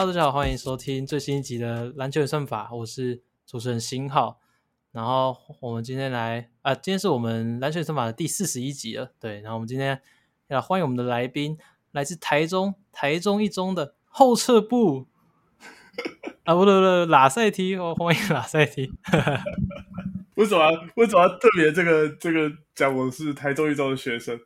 [0.00, 4.40] Hello，大家好，欢迎收听最新一集的篮球演算法，我是主持人新浩。
[4.92, 9.12] 然后我们今天来啊，今天是我们篮球演算法的第四十一集了。
[9.20, 10.00] 对，然后我们今天
[10.48, 11.58] 要欢迎我们的来宾，
[11.90, 15.06] 来自台中台中一中的后撤步
[16.44, 18.90] 啊，不对不对，拉塞提哦，欢迎拉塞提。
[20.36, 24.40] 为什么为什么特别这个这个讲我是台中一中的学生？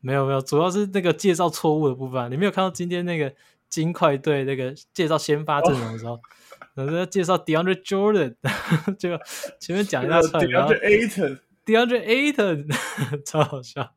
[0.00, 2.30] 没有没有，主要是那个介绍错误的部分。
[2.30, 3.34] 你没有看到今天那个
[3.70, 6.20] 金块队那个介绍先发阵容的时候，
[6.74, 8.34] 我在介绍 DeAndre Jordan，
[8.98, 9.08] 就
[9.60, 12.76] 前面讲一大串，然后 DeAndre Ayton，DeAndre Ayton
[13.24, 13.94] 超好笑，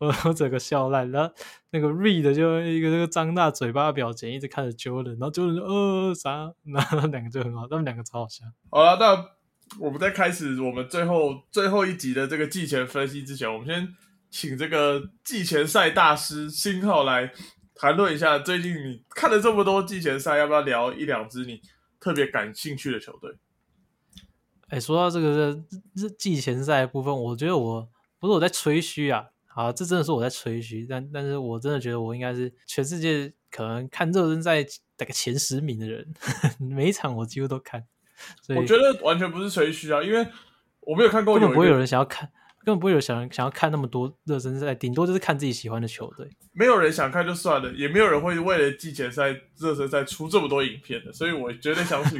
[0.00, 1.10] 我我整个笑烂。
[1.10, 1.32] 然后
[1.70, 8.44] 那个 Reed 就一个那个张大嘴巴表情，一直看着 Jordan，然后 Jordan 说呃啥，然后两个就很好，他们两个超好笑。
[8.70, 13.94] 好了，那我们在开始我们最后最后一集的这个季前分析之前，我们先。
[14.30, 17.30] 请这个季前赛大师新浩来
[17.74, 21.60] 谈论一下，最近你看了这么多季前赛，要不要聊一两支你
[21.98, 23.34] 特别感兴趣的球队？
[24.68, 25.62] 哎，说到这个
[25.96, 34.62] 这季前赛部分，我觉得我不是我在吹嘘啊，啊，这真的是我在吹嘘，但但是我真的觉得我应该是全世界可能看热身赛
[34.96, 36.14] 大概前十名的人，
[36.58, 37.84] 每一场我几乎都看。
[38.48, 40.26] 我觉得完全不是吹嘘啊，因为
[40.80, 42.30] 我没有看过，根本不会有人想要看。
[42.64, 46.26] 根本不会有想想要看那么多热身赛，顶多就是看自己喜欢的球队。
[46.52, 52.18] 没有人想看就算了，也没有人会为了季前赛、热身赛出这么多影片的，所以我绝对相信。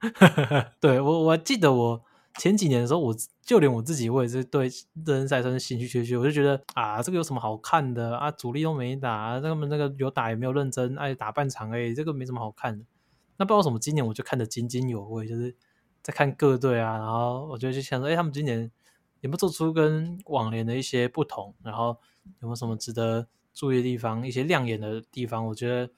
[0.80, 2.02] 对我，我记得我
[2.38, 4.66] 前几年的时候，我就连我自己，我也是对
[5.04, 8.30] 热身赛算是兴趣缺缺，我就觉得啊，这个有什么好看的啊？
[8.30, 12.84] 主力都没打，他们那个有打也没有认真，哎，打半场哎，这个没什么好看的。
[13.36, 15.54] 那不知道什么，今年我就看得津津有味，就是
[16.02, 18.70] 在看各队啊，然后我就就想说，哎，他们今年。
[19.24, 21.54] 有没有做出跟往年的一些不同？
[21.62, 21.96] 然后
[22.42, 24.24] 有没有什么值得注意的地方？
[24.24, 25.46] 一些亮眼的地方？
[25.46, 25.90] 我觉得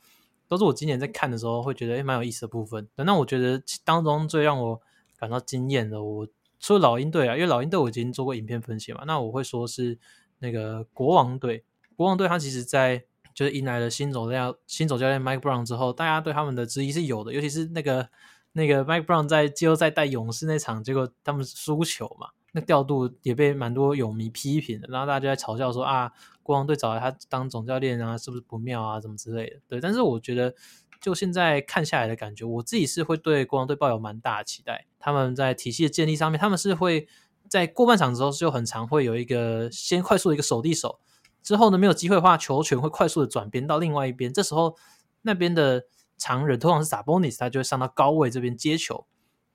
[0.47, 2.88] 都是我今年在看的时候会觉得诶蛮有意思的部分。
[2.94, 4.81] 那我觉得当中最让我
[5.19, 6.28] 感到惊艳的，我
[6.60, 9.98] 除了老鹰队啊，因为老鹰队我已经做过影片分析嘛，那我会说是
[10.38, 11.65] 那个国王队。
[11.97, 13.03] 国王队他其实在
[13.34, 18.09] 就是迎来了新总教新总教练 Mike Brown 之后，大家对他们的质疑是有的，尤其是那个
[18.53, 22.28] 那个 Mike Brown 在季后赛带勇士那场，结果他们输球嘛。
[22.56, 26.11] 那调度也被蛮多泳迷批评的，然后大家就在嘲笑说啊，
[26.43, 29.61] 国王队找来他当总教练啊，是不是不妙啊，什么之类的。
[29.69, 30.55] 对，但是我觉得
[30.99, 34.87] 就现在看下来的感觉，我自己是会对国王队抱有蛮大的期待。
[34.99, 37.06] 他们在体系的建立上面，他们是会
[37.47, 40.99] 在过半场之后就很常会有一个先快速的一个手递手，
[41.43, 44.75] 之后呢没有机会的话，球权会快速的转变到另外一边，这时候
[45.21, 45.84] 那边的
[46.16, 49.06] 常人通常是打 bonus，他就会上到高位这边接球。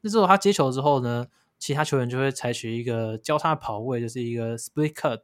[0.02, 1.26] 那之后他接球之后呢？
[1.62, 5.20] 其他球员就会采取一个交叉跑位，就是一个 split cut。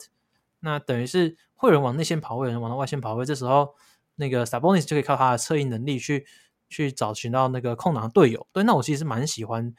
[0.59, 3.25] 那等于是会有人往内线跑，会人往到外线跑位。
[3.25, 3.73] 这时候，
[4.17, 6.27] 那个 Sabonis 就可以靠他的策应能力去
[6.69, 8.45] 去找寻到那个空档队友。
[8.53, 9.73] 对，那我其实蛮喜欢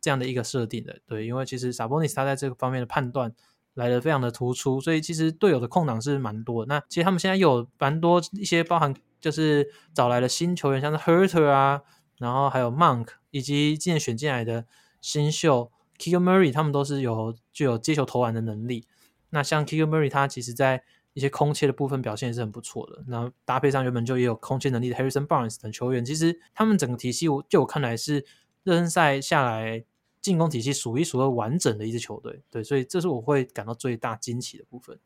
[0.00, 0.98] 这样的一个设定的。
[1.06, 3.34] 对，因为其实 Sabonis 他在这个方面的判断
[3.74, 6.64] 来的非常的突出，所以其实队友的空档是蛮多。
[6.64, 11.82] 那其实他们现在有蛮多一些包含，就是找来了新球员，像是 Herter 啊，
[12.16, 14.64] 然后还有 Monk，以及今年选进来的
[15.02, 15.70] 新秀。
[15.98, 18.86] K i g Murray 他们都是有具有接球投篮的能力。
[19.30, 20.82] 那像 k i g Murray，他其实在
[21.12, 23.02] 一些空切的部分表现也是很不错的。
[23.08, 28.24] 那搭配上原本就也有空切能力的 Harrison Barnes 等球员，其实他们整个体系，就我看来是
[28.62, 29.84] 热身赛下来
[30.20, 32.40] 进攻体系数一数二完整的一支球队。
[32.50, 34.96] 对，所以这是我会感到最大惊奇的部分。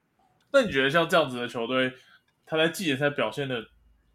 [0.52, 1.92] 那你觉得像这样子的球队，
[2.44, 3.64] 他在季前赛表现的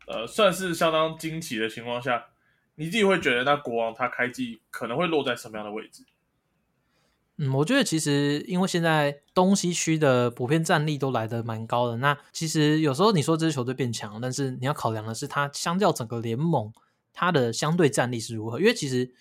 [0.06, 2.28] 呃算是相当惊奇的情况下，
[2.76, 6.04] 你自己会觉得那国王他开季可能会落在什么样的位置？
[7.40, 16.74] 嗯，我觉得其实因为现在东西区的普遍战力都来得蛮高的，那其实有时候你说这支球队变强，但是你要考量的是它相较整个联盟
[17.14, 18.60] 它的相对战力是如何。
[18.60, 19.14] 因为其实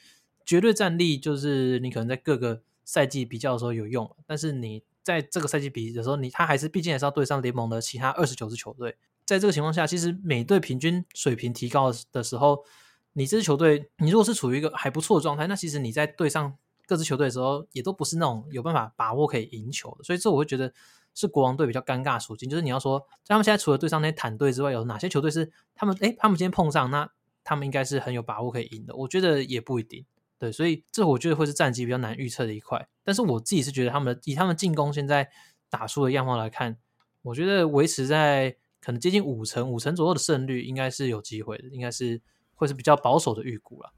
[0.46, 8.96] 绝对战力就是你可能在各个赛季比较的时候有用，但是你在这个赛季比的时候，你他还是毕竟还是要对上联盟的其他二十九支球队。
[9.26, 12.64] 在这个情况下，其实每队平均水平提高的时候，
[13.12, 16.56] 你这支球队你如果是处于一个还不错的状态，那其实你在对上。
[16.86, 20.72] 各支球队的时候，也都不是那种有办法把握可以赢球的，所以这我会觉得
[21.14, 22.48] 是国王队比较尴尬处境。
[22.48, 25.96] 就是你要说，他们现在除了对上那些坦队之外，有哪些球队是他们？
[26.00, 27.10] 哎，他们今天碰上，那
[27.42, 28.94] 他们应该是很有把握可以赢的。
[28.94, 30.04] 我觉得也不一定，
[30.38, 32.88] 对，所以这我觉得会是战绩比较难预测的一块。
[33.02, 35.28] 但是我自己是觉得，他们以他们进攻现在
[35.68, 36.78] 打出的样貌来看，
[37.22, 42.22] 我觉得维持在可能接近五成、五成左右的胜率，应该是有机会的，应该是
[42.54, 43.92] 会是比较保守的预估了。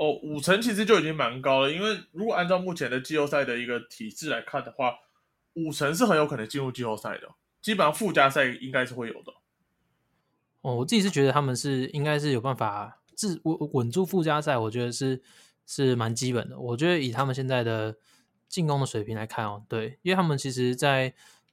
[0.00, 4.94] 哦，五成其实就已经蛮高了，因为如果按照目前的季后赛的一个体制来看的话，
[5.52, 7.28] 五成是很有可能进入季后赛的，
[7.60, 9.34] 基本上附加赛应该是会有的。
[10.62, 15.20] 哦，我自己是觉得他们是应该是有办法自稳稳住附加赛，我觉得是
[15.66, 16.58] 是蛮基本的。
[16.58, 17.94] 我觉得以他们现在的
[18.48, 21.12] 进攻的水平来看哦，对，因为他们其实在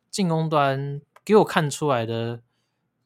[0.10, 2.42] 进攻端给我看出来的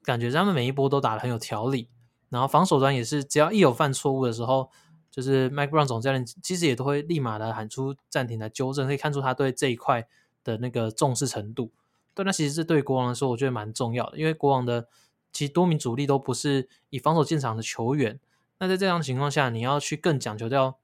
[0.03, 1.89] 感觉，他们每一波都打得很有条理，
[2.29, 4.69] 然后防守端也是只要一有犯错误的时候，
[5.11, 10.07] 就是 Mike Brown 总教练其实也都会立马的喊出暂停来纠正，可以看出他对这一块
[10.43, 11.71] 的那个重视程度。
[12.15, 14.87] 对，那其实是对国王来说，我觉得蛮重要的，因为国王的。
[15.33, 18.19] 其实多名主力都不是以防守见长的球员，
[18.57, 20.77] 那在这样情况下，你要去更讲求到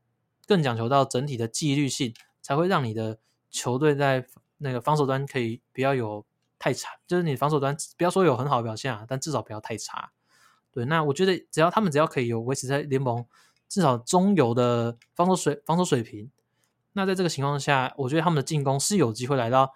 [0.45, 3.19] 更讲求到整体的纪律性，才会让你的
[3.51, 4.25] 球队在
[4.59, 6.25] 那个防守端可以不要有
[6.57, 10.13] 太差，就是你防守端不要说有很好的表现啊，但至少不要太差。
[10.71, 13.25] 对，那我觉得只要他们只要可以有维持在联盟
[13.68, 16.31] 至少中游的防守水防守水平，
[16.94, 19.74] 那在这个情况下，我觉得他们的进攻是有机会来到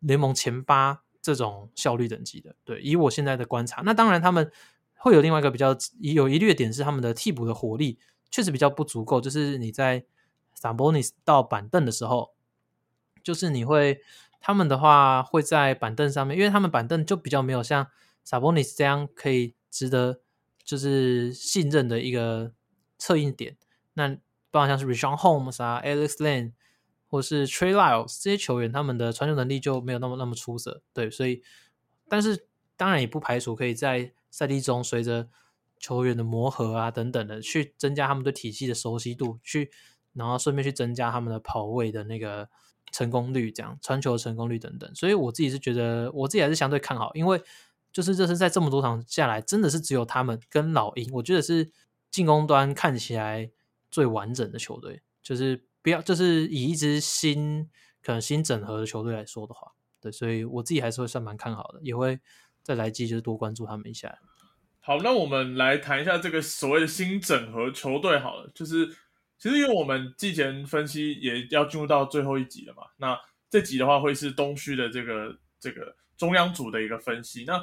[0.00, 1.02] 联盟前八。
[1.24, 4.52] 这种效率等级的，对，以我现在的观察，那当然他们
[4.98, 7.98] 会有另外一个比较有疑虑的点是，他们的替补的火力
[8.30, 9.22] 确实比较不足够。
[9.22, 10.04] 就是你在
[10.60, 12.34] Sabonis 到板凳的时候，
[13.22, 14.02] 就是你会
[14.38, 17.86] 他们的话会在板凳上面，因为他们板凳就比较没有像
[18.26, 20.20] Sabonis 这样可以值得
[20.62, 22.52] 就是信任的一个
[22.98, 23.56] 策应点。
[23.94, 24.16] 那
[24.50, 26.52] 包括像是 r i c h a r d Holmes 啊，Alex Len。
[27.06, 31.44] 或是 Trey Lyles 这些球员，他们的传球能力就没有那么那么出色，对，所以，
[32.08, 35.28] 但是当然也不排除可以在赛季中随着
[35.78, 39.70] 球员的磨合啊等等的，去增加他们对体系的熟悉度，去
[40.14, 42.48] 然后顺便去增加他们的跑位的那个
[42.90, 44.92] 成功率，这样传球成功率等等。
[44.92, 47.40] 所以我自己是觉得，我自己还是相对看好，因为
[47.92, 51.70] 就是这是在这么多场下来，真的是只有他们跟老鹰，我觉得是
[52.14, 53.50] 进攻端看起来
[53.90, 55.66] 最完整的球队，就是。
[55.84, 57.68] 不要，就是以一支新
[58.02, 59.70] 可能新整合的球队来说的话，
[60.00, 62.18] 对，所以我自己还是会算蛮看好的，也会
[62.62, 64.18] 再来季就是多关注他们一下。
[64.80, 68.86] 好，那我们来谈一下这个所谓的新整合球队好了，就是
[69.36, 73.20] 其实因为我们季前分析也要进入到最后一集了嘛，那
[73.50, 77.44] 这集的话会是东区的这个这个中央组的一个分析。
[77.46, 77.62] 那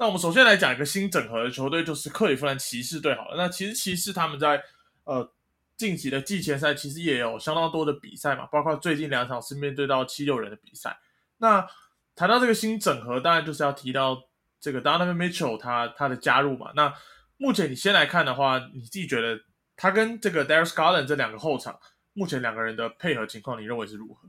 [0.00, 3.36] 那我们首先来讲一个新整合的球队，就是克里夫兰骑士队好了。
[3.36, 4.60] 那其实骑士他们在
[5.04, 5.32] 呃。
[5.76, 11.00] 近期的季前赛其实也有相当多的比赛嘛，包括最近两场是面对到七六人的比赛。
[11.38, 11.66] 那
[12.14, 14.24] 谈到这个新整合，当然就是要提到
[14.60, 16.70] 这个 Donovan Mitchell 他他的加入嘛。
[16.74, 16.94] 那
[17.38, 19.40] 目前你先来看的话，你自己觉得
[19.74, 21.80] 他跟这个 Darius Garland 这两个后场，
[22.12, 24.28] 目前两个人的配合情况，你认为是如何？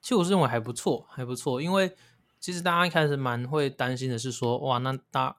[0.00, 1.60] 其实我是认为还不错，还不错。
[1.60, 1.96] 因为
[2.42, 5.36] 其实大家一开始蛮会担心的是说，哇，那大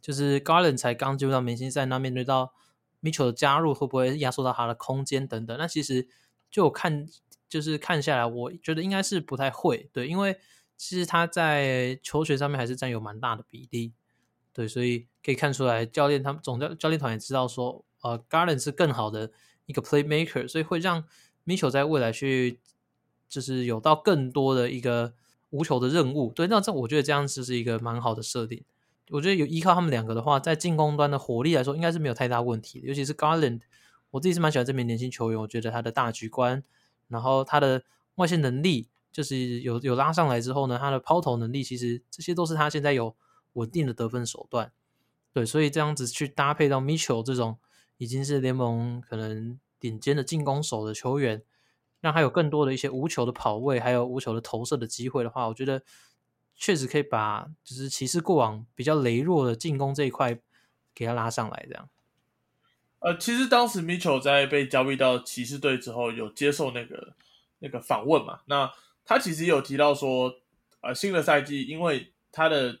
[0.00, 2.54] 就是 Garland 才刚进入到明星赛，那面对到
[3.02, 5.58] Mitchell 的加入会不会压缩到他的空间等等？
[5.58, 6.06] 那其实
[6.48, 7.08] 就看，
[7.48, 9.90] 就是看下来，我觉得应该是不太会。
[9.92, 10.38] 对，因为
[10.76, 13.92] 其实他在球权上面还是占有蛮大的比例。
[14.52, 19.32] 对，所以可以看出来，教练他们总教教练团也知道说，呃，Garland 是更好的
[19.66, 21.02] 一个 playmaker，所以会让
[21.44, 22.60] Mitchell 在未来去
[23.28, 25.14] 就是有到更多的一个
[25.54, 26.32] 无球的任务。
[26.32, 28.64] 对，那这我觉得这样子是一个蛮好的设定。
[29.10, 32.88] 我觉得有依靠他们两个的话，在进攻端的火力来说，应该是没有太大问题的。
[32.88, 33.60] 尤其是 Garland，
[34.10, 35.38] 我自己是蛮喜欢这名年轻球员。
[35.38, 36.64] 我觉得他的大局观，
[37.08, 37.84] 然后他的
[38.16, 43.14] 外线能力，就是有有拉上来之后呢，他的抛投能力，其实这些都是他现在有
[43.52, 44.72] 稳定的得分手段。
[45.32, 47.58] 对，所以这样子去搭配到 Mitchell 这种
[47.98, 51.42] 已经是联盟可能顶尖的进攻手的球员，
[52.04, 55.82] 让他有更多的一些无球的跑位，还有无球的投射的机会的话，我觉得。
[56.56, 60.38] 确实可以把就是骑士过往比较羸弱的进攻这一块
[60.94, 61.90] 给他拉上来，这样。
[63.00, 67.16] 呃，其实当时 Mitchell 在被交易到骑士队之后，有接受那个
[67.58, 68.38] 那个访问嘛？
[68.46, 68.72] 那
[69.04, 70.32] 他其实有提到说，
[70.80, 72.78] 呃，新的赛季因为他的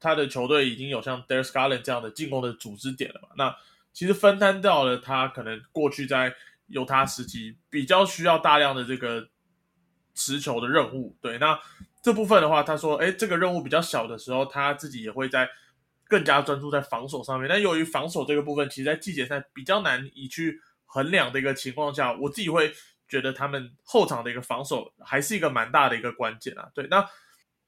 [0.00, 3.28] 他的球队已经有像 Darius Garland 这样的进攻的组织点了嘛？
[3.36, 3.54] 那
[3.92, 6.34] 其实分担到了他可能过去在
[6.72, 9.28] 犹他时期比较需要大量的这个
[10.14, 11.16] 持球的任务。
[11.20, 11.56] 对，那。
[12.04, 15.48] 这部分的话，他说：“哎，这个任务比较小的时候，他自己也会在
[16.08, 17.48] 更加专注在防守上面。
[17.48, 22.74] 但由于防守这个部分，其实，在季节赛比较难以去衡量的一个情况下，我自己会
[23.06, 26.68] 觉得他们后场的一个防守还是一个蛮大的一个关键啊。
[26.74, 27.08] 对，那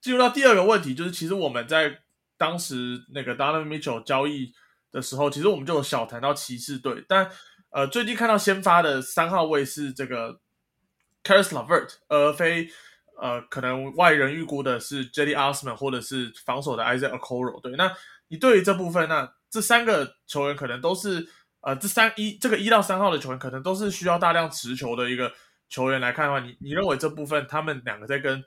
[0.01, 2.01] 进入到第二个问题，就是其实我们在
[2.37, 4.53] 当时那个 Donovan Mitchell 交易
[4.91, 7.31] 的时候，其实我们就有小谈到骑士队，但
[7.75, 10.40] 呃，最近看到先发的三号位是这个
[11.23, 12.71] Caris LeVert，而非。”
[13.16, 17.61] 呃，可能外人预估的是 Jetty Osman，或者是防守的 Isaac Okoro。
[17.61, 17.88] 对，那
[18.26, 21.25] 你对于这部分，那这三个球员可能都是
[21.61, 25.33] 呃，这三一这个一到三号的球员，可能都是需要大量持球的一个
[25.69, 28.45] 球员来看的话，你你认为这部分他们两个在跟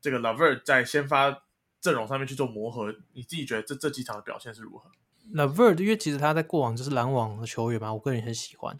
[0.00, 1.42] 这个 Laver 在先发
[1.80, 4.88] 阵容上面去做磨合，你自己觉得这这几场的表现是如何？
[5.32, 8.78] 那 Verd 因为其实他在过往就是篮网的球员嘛，我个人很喜欢，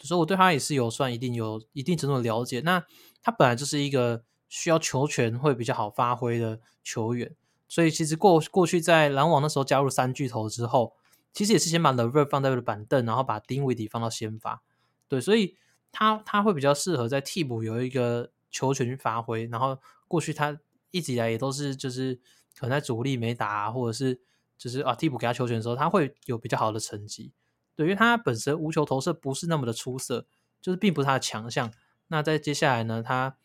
[0.00, 2.60] 所以我对他也是有算一定有一定程度的了解。
[2.60, 2.84] 那
[3.22, 7.36] 他本来就是一个需要球权会比较好发挥的球员，
[7.68, 10.94] 所以其实过过去在篮网那时候加入三巨头之后，
[11.32, 14.62] 其实也是先把 Ver 放在了板凳，然后把丁威迪放到先发。
[15.08, 15.56] 对，所以
[15.92, 19.46] 他他会比较适合在替补有一个球权去发挥。
[19.46, 20.58] 然后过去他
[20.90, 22.16] 一直以来也都是就是
[22.58, 24.20] 可能在主力没打，或者是。
[24.62, 27.32] 就是啊，替补给他球权的时候，他会有比较好的成绩。
[27.74, 30.24] 对，因为他本身无球投射不是那么的出色，
[30.60, 31.72] 就是并不是他的强项。
[32.06, 33.36] 那在接下来呢，他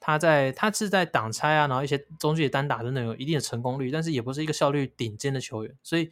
[0.00, 5.76] 他在他是在挡拆啊，然后一些中距离单打的那有一定的成功率，但是也不是一个效率顶尖的球员。
[5.82, 6.10] 所以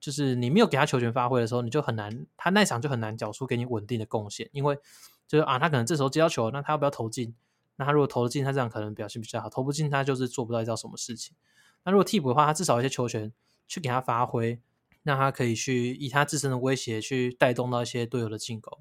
[0.00, 4.48] 就是你没有给他球权发挥的时候，你就很难，他那场就很难缴出给你稳定的贡献。
[4.52, 4.78] 因为
[5.28, 7.34] 就是啊，他可能这时候接到球，那他要不要投进？
[7.76, 11.36] 那他如果投得进，他这样可能表现比较好；投不进，他就是做不到一道什么事情。
[11.84, 13.30] 那如果替补的话，他至少一些球权。
[13.72, 14.60] 去给他发挥，
[15.02, 18.78] 让他可以去以他自身的威胁去带动到一些队友的进攻。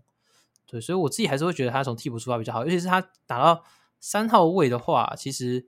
[0.65, 3.63] 对，所以我自己还是会觉得他从替补出发比较好，尤其是他打到
[4.01, 5.65] 三号位的话，其实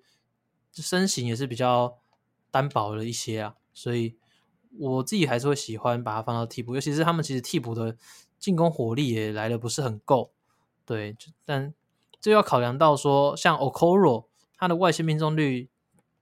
[0.74, 2.00] 身形也是比较
[2.52, 3.56] 单薄了一些啊。
[3.74, 4.18] 所以
[4.78, 7.96] 我自己还是会喜欢把他放到替补，尤其是他们其实替补的
[8.38, 10.34] 进攻火力也来的不是很够。
[10.84, 11.16] 对，
[11.46, 11.74] 但
[12.20, 14.26] 这要考量到说，像 Okoro
[14.58, 15.70] 他的外线命中率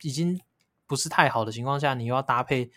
[0.04, 0.40] 已经。
[0.88, 2.70] 不是太好的情况下，你又要搭配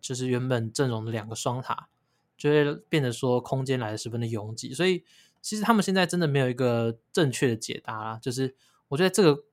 [0.00, 1.88] 就是原本阵容的两个双塔，
[2.36, 4.72] 就会变得说空间来的十分的拥挤。
[4.72, 5.04] 所以
[5.40, 8.18] 其实他们现在真的没有一个正确的解答啦。
[8.22, 8.54] 就是
[8.88, 9.44] 我觉得这个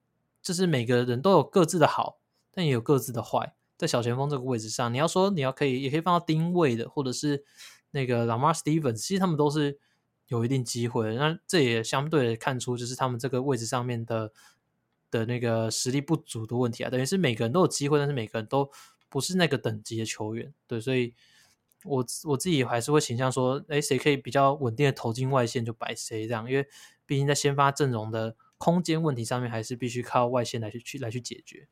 [0.41, 2.19] 就是每个人都有各自的好，
[2.51, 3.53] 但也有各自的坏。
[3.77, 7.43] 在小前锋这个位置上，你要说你要可以也可以放到丁位的，或者是
[7.91, 9.77] 那个 Lamar Stevens，其实他们都是
[10.27, 11.15] 有一定机会。
[11.15, 14.31] 那这也相对的看出就是他们这个位置上面的。
[15.11, 18.69] 的那个实力不足的问题啊，等于是每个人都有机会，但是每个人都
[19.15, 21.13] 不是那个等级的球员，对，所以
[21.85, 26.67] 我我自己还是会倾向说，哎，谁可以比较稳定的投进外线就摆谁这样，因为
[27.05, 31.69] 毕竟在先发阵容的空间问题上面，还是必须靠外线来去去来去解决。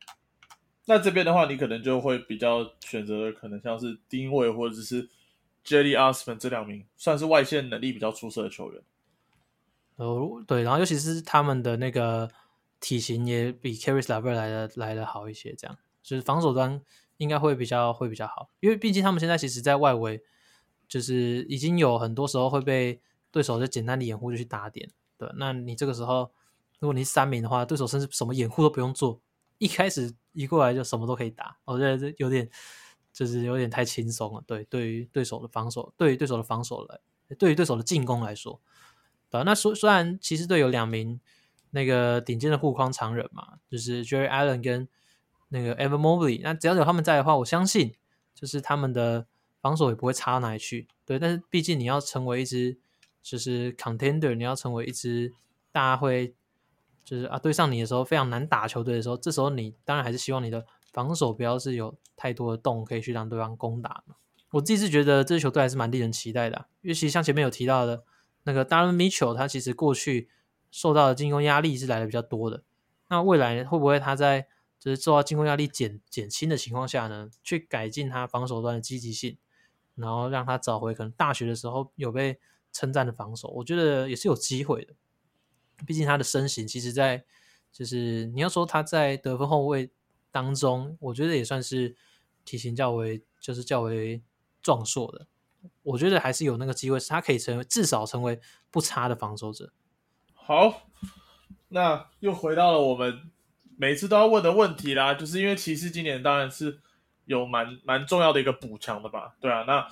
[0.86, 5.10] 那这边的话，你可能就会比较选择可能像是丁位或者是
[5.66, 8.82] Jelly Osman 这两名，算是外线能力比较出色的球员。
[9.98, 12.32] 哦，对，然后尤其是他们的那个。
[12.86, 16.82] 体型也比 Caris l a v e r 来的来的好一些，这样就是防守端
[17.24, 20.22] 应该会比较会比较好，因为毕竟他们现在其实在外围
[20.88, 23.02] 就是已经有很多时候会被
[23.32, 24.88] 对手就简单的掩护就去打点，
[25.18, 26.30] 对，那你这个时候
[26.80, 29.20] 如果你是三名的话，对手甚至什么掩护都不用做，
[29.58, 32.48] 一开始一过来就什么都可以打，我觉得这有点
[33.12, 37.00] 就是有点太轻松了，对，对于对手的防守，对于对手的防守来，
[37.40, 38.62] 对于对手的进攻来说，
[39.30, 41.20] 对，那虽虽然其实队有两名。
[41.76, 44.88] 那个顶尖的护框常人嘛，就是 Jerry Allen 跟
[45.54, 46.42] 那个 Evan Mobley。
[46.44, 47.96] 那只要有他们在的话，我相信
[48.36, 49.26] 就是他们的
[49.62, 50.88] 防守也不会差到哪里去。
[51.06, 52.78] 对，但是毕竟你要成为一支
[53.22, 55.34] 就是 contender，你要成为一支
[55.72, 56.34] 大家会
[57.06, 64.04] 就是啊对上你的时候非常难打球队的时候，这时候你当然还是希望你的防守不要是有太多的洞可以去让对方攻打。
[64.52, 68.04] 我自己是觉得这支球队还是蛮令人期待的，因为其像前面有提到的
[68.44, 70.30] 那个 Darren Mitchell，他其实过去。
[70.76, 72.64] 受到的进攻压力是来的比较多的，
[73.08, 74.48] 那未来会不会他在
[74.84, 79.38] 就是受到进攻压力减减轻的情况下呢，去改进他防守端的积极性，
[79.96, 82.38] 然后让他找回可能大学的时候有被
[82.74, 84.94] 称赞的防守，我觉得也是有机会的。
[85.88, 87.24] 毕竟他的身形，其实在
[87.72, 89.90] 就是你要说他在得分后卫
[90.32, 91.96] 当中，我觉得也算是
[92.44, 94.22] 体型较为就是较为
[94.62, 95.28] 壮硕的，
[95.84, 98.38] 我觉得还是有那个机会，是他可以成为至少成为
[98.70, 99.72] 不差的防守者。
[100.34, 100.90] 好，
[101.70, 103.32] 那又回到了我们
[103.78, 106.80] 每次都要问的问题啦，就是因为骑士今年当然是
[107.26, 109.34] 有蛮蛮重要的一个补强的吧？
[109.40, 109.88] 对啊，那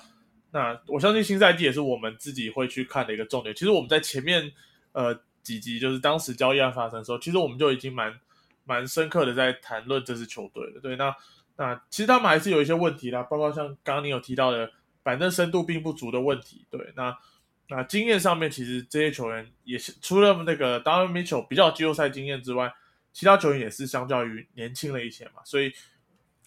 [0.50, 3.54] 那我相信新赛季也是我们自己会去看的一个重点。
[3.54, 4.52] 其实我们在前面
[4.92, 8.18] 呃几集，就是当时交易案发生的时候，其实我们就已经蛮
[8.64, 10.80] 蛮深刻的在谈论这支球队了。
[10.80, 11.14] 对，那
[11.56, 14.70] 那其实他们还是有一些问题啦，包括像刚刚你有提到的，
[15.02, 16.66] 反正深度并不足的问题。
[16.70, 17.16] 对，那。
[17.68, 22.70] 那经验上面，其实这些球员也是除了那个 d a r r Mitchell 比较季后赛经验之外，
[23.12, 25.72] 其他球员也是相较于年轻了一些嘛，所以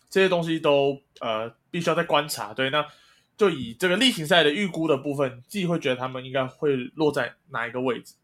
[0.10, 2.54] 这些东西都呃必须要再观察。
[2.54, 2.86] 对，那
[3.38, 8.16] 就以这个例行赛的预估的部分，自己会觉得他们应该会落在哪一个位置？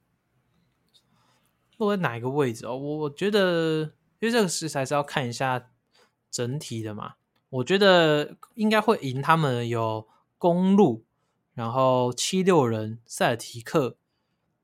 [1.77, 2.75] 落在哪一个位置哦？
[2.75, 5.69] 我我觉得，因为这个事还是要看一下
[6.29, 7.15] 整体的嘛。
[7.49, 10.07] 我觉得应该会赢他们有
[10.37, 11.05] 公路。
[11.53, 13.97] 然后七六人、塞尔提克，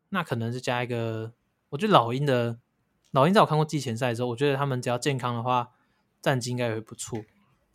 [0.09, 1.33] 那可能是加一个。
[1.69, 2.59] 我觉得老鹰的
[3.11, 5.71] 老鹰在我看过季前赛之后，我觉得他们只要健康的话，
[6.21, 7.19] 战绩应该也会不错。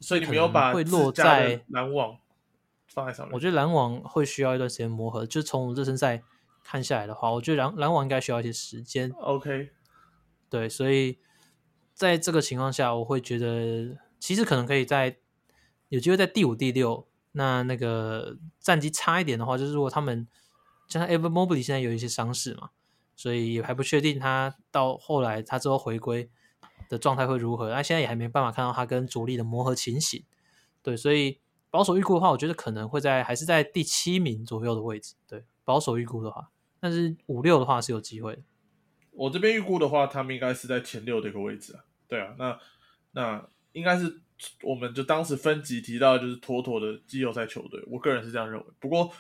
[0.01, 2.19] 所以你没有把会落在篮网
[2.87, 3.35] 放在上面。
[3.35, 6.23] 我觉得篮网会需要一段时间磨合，就从热身赛
[6.63, 9.11] 看下来的话，我觉得篮篮网应该需要一些时间。
[9.21, 9.71] OK，
[10.51, 11.19] 对，所以
[11.95, 15.17] 在这个情况下，我会觉得其实可能可以在
[15.89, 17.07] 有机会在第五、第六。
[17.35, 20.29] 那那个战绩差一点的话，就是如果他们
[20.87, 22.69] 像 Ever Mobley 现在有一些伤势嘛，
[23.15, 26.29] 所以也还不确定他到后来他之后回归
[26.89, 27.71] 的状态会如何。
[27.71, 30.25] 那现在也还没办法看到他跟主力的磨合情形。
[30.83, 31.39] 对，所以
[31.71, 35.15] 保守预估的话，我觉得可能会在还是在第七名左右的位置。
[35.29, 36.51] 对，保守预估的话，
[36.81, 38.43] 但是五六的话是有机会。
[39.13, 41.85] 我这边预估的话，他们应该是在前六的一个位置啊。
[42.09, 42.59] 对啊，那
[43.13, 44.21] 那应该是
[44.63, 47.83] 我们就当时分级提到，就是妥妥的季后赛球队。
[47.87, 48.67] 我个人是这样认为。
[48.81, 49.11] 不过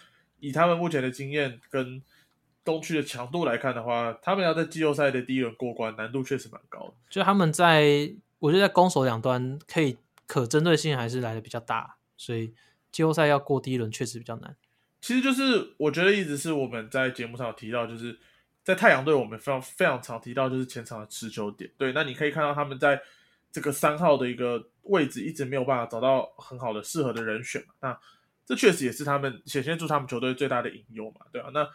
[0.40, 2.02] 以他们目前的经验跟
[2.64, 6.94] 东区的强度来看的话，他们要在季后赛的第一轮过关，难度确实蛮高的。
[7.10, 12.54] 就他们在，我觉得在攻守两端可以可针对性还是来的比较大，所以
[12.90, 14.56] 季后赛要过第一轮确实比较难。
[15.00, 18.16] 其实就是我觉得一直是我们在节目上有提到，就是
[18.62, 21.68] 在太阳队我们非常非常常提到就是前场的持球点。
[21.76, 23.02] 对，那你可以看到他们在
[23.50, 27.74] 这个三号的一个位置一直没有办法找到很好的适合的人选嘛。
[27.80, 27.98] 那
[28.46, 31.68] 这确实也是他们显现出他们球队最大的隐忧嘛，对吧、那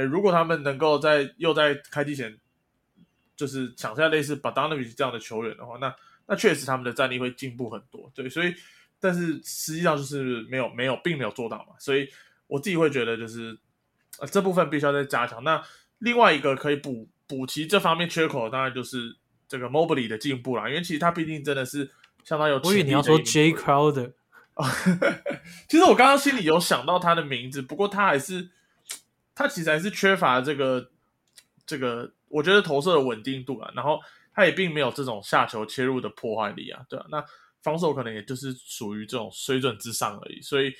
[0.00, 2.38] 呃，如果他们能够在又在开机前
[3.36, 5.94] 就是抢下类似 b a d a n o v i c 这样的球员的话，那
[6.26, 8.10] 那确实他们的战力会进步很多。
[8.14, 8.54] 对，所以
[8.98, 12.08] 但是实际上就是没有没有并没有做到嘛，所以
[12.46, 13.58] 我自己会觉得就是
[14.18, 15.42] 呃这部分必须要再加强。
[15.42, 15.62] 那
[15.98, 19.16] 另外一个可以补补齐这方面缺口，当然就是
[19.48, 21.90] 这个 Mobley 的进步啦，因为其实他毕竟真的是
[22.24, 24.12] 相当有我以为你要说 J Crowder，
[25.68, 28.50] 其实我刚刚心里有想到他的名字，不过他还是
[29.40, 30.90] 他其实还是缺乏这个
[31.64, 33.98] 这个，我觉得投射的稳定度啊，然后
[34.34, 37.24] 他也并没有这种下球切入的破坏力啊，对啊，那
[37.62, 40.74] 防守可能也就是属于这种水准之上而已，所以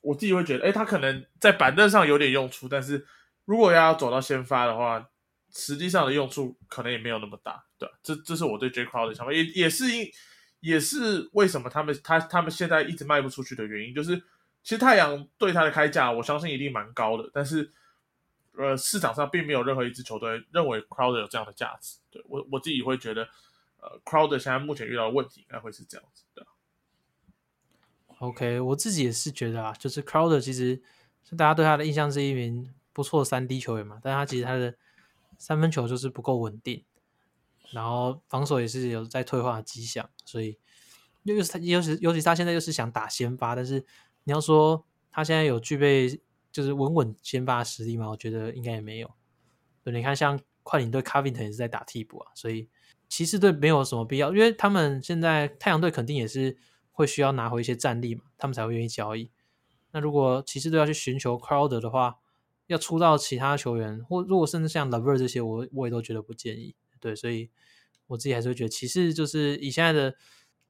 [0.00, 3.06] 我自己会觉得，哎，他可能在板凳上有点用处，但是
[3.44, 5.08] 如果要走到先发的话，
[5.52, 10.10] 实际上的用处可能也没有那么大，对、啊，这这是我对 J Crow 的想法，也也是因
[10.58, 14.16] 也是为什么他们他他们现在一直卖不出去的原因，就是
[14.62, 17.70] 其实太阳对他的开价，我相信一定蛮高的，但是
[18.56, 21.98] 呃市场上并没有任何一支球队认为 Crowder 有这样的价值。
[22.10, 23.22] 对我我自己会觉得，
[23.78, 26.46] 呃，Crowder 现在目前遇到的问题应该会是这样子的。
[28.18, 30.80] OK，我自己也是觉得啊，就是 Crowder 其实
[31.28, 34.76] 是大家对他的印象是一名不错的三 D 球员嘛，但他其实他的
[35.36, 36.84] 三分球就是不够稳定，
[37.72, 40.56] 然后防守也是有在退化的迹象，所以
[41.24, 43.84] 又是他，尤其尤其他现在又是想打先发，但是
[44.22, 46.20] 你要说他现在有具备
[46.54, 48.08] 就是稳稳先发实力吗？
[48.08, 49.10] 我觉得应该也没有。
[49.82, 52.68] 对，你看像快艇队 Covington 也是在打替补啊，所以
[53.08, 56.56] 骑士队没有什么必要，因为他们现在太阳队肯定也是
[56.92, 59.32] 会需要拿回一些战力嘛，他们才会愿意交易。
[59.90, 62.18] 那如果骑士队要去寻求 Crowder 的话，
[62.68, 66.76] 要出到其他球员，或如果甚至像 Lever 这些，我我也都觉得不建议。
[67.00, 67.50] 对，所以
[68.06, 70.14] 我自己还是会觉得骑士就是以现在的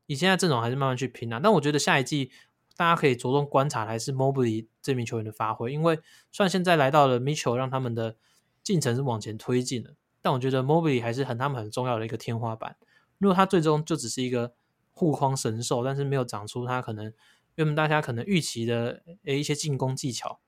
[0.06, 1.38] 以现在阵容还是慢慢去拼啊。
[1.40, 2.32] 但我觉得下一季
[2.76, 6.00] 大家可以着重观察还是 Mobley 这名球员的发挥，因为
[6.32, 8.16] 虽然现在来到了 Mitchell，让他们的
[8.62, 12.76] 进程是往前推进的，但我觉得 Mobley 还是很他们很重要的一个天花板。
[13.18, 14.54] 如果他最终就只是一个
[14.92, 17.12] 护框神兽，但是没有长出他可能
[17.54, 20.40] 原本大家可能预期的诶一些进攻技巧，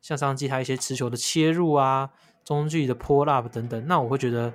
[0.00, 2.10] 像上季他一些持球的切入啊、
[2.44, 4.52] 中距离的 pull up 等等，那我会觉得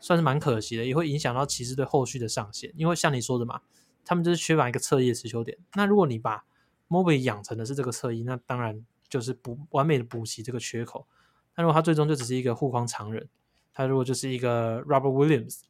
[0.00, 2.72] 算是蛮可惜的，也会影响到骑士队后续的上限。
[2.76, 3.60] 因为像你说的嘛，
[4.04, 5.58] 他们就是缺乏一个侧翼的持球点。
[5.74, 6.44] 那如果你把
[6.88, 11.06] Moby 养成的是这个侧翼，那当然就是补完美的补齐这个缺口。
[11.54, 13.28] 那如果他最终就只是一个护框常人，
[13.72, 15.62] 他如果就是一个 Robert Williams，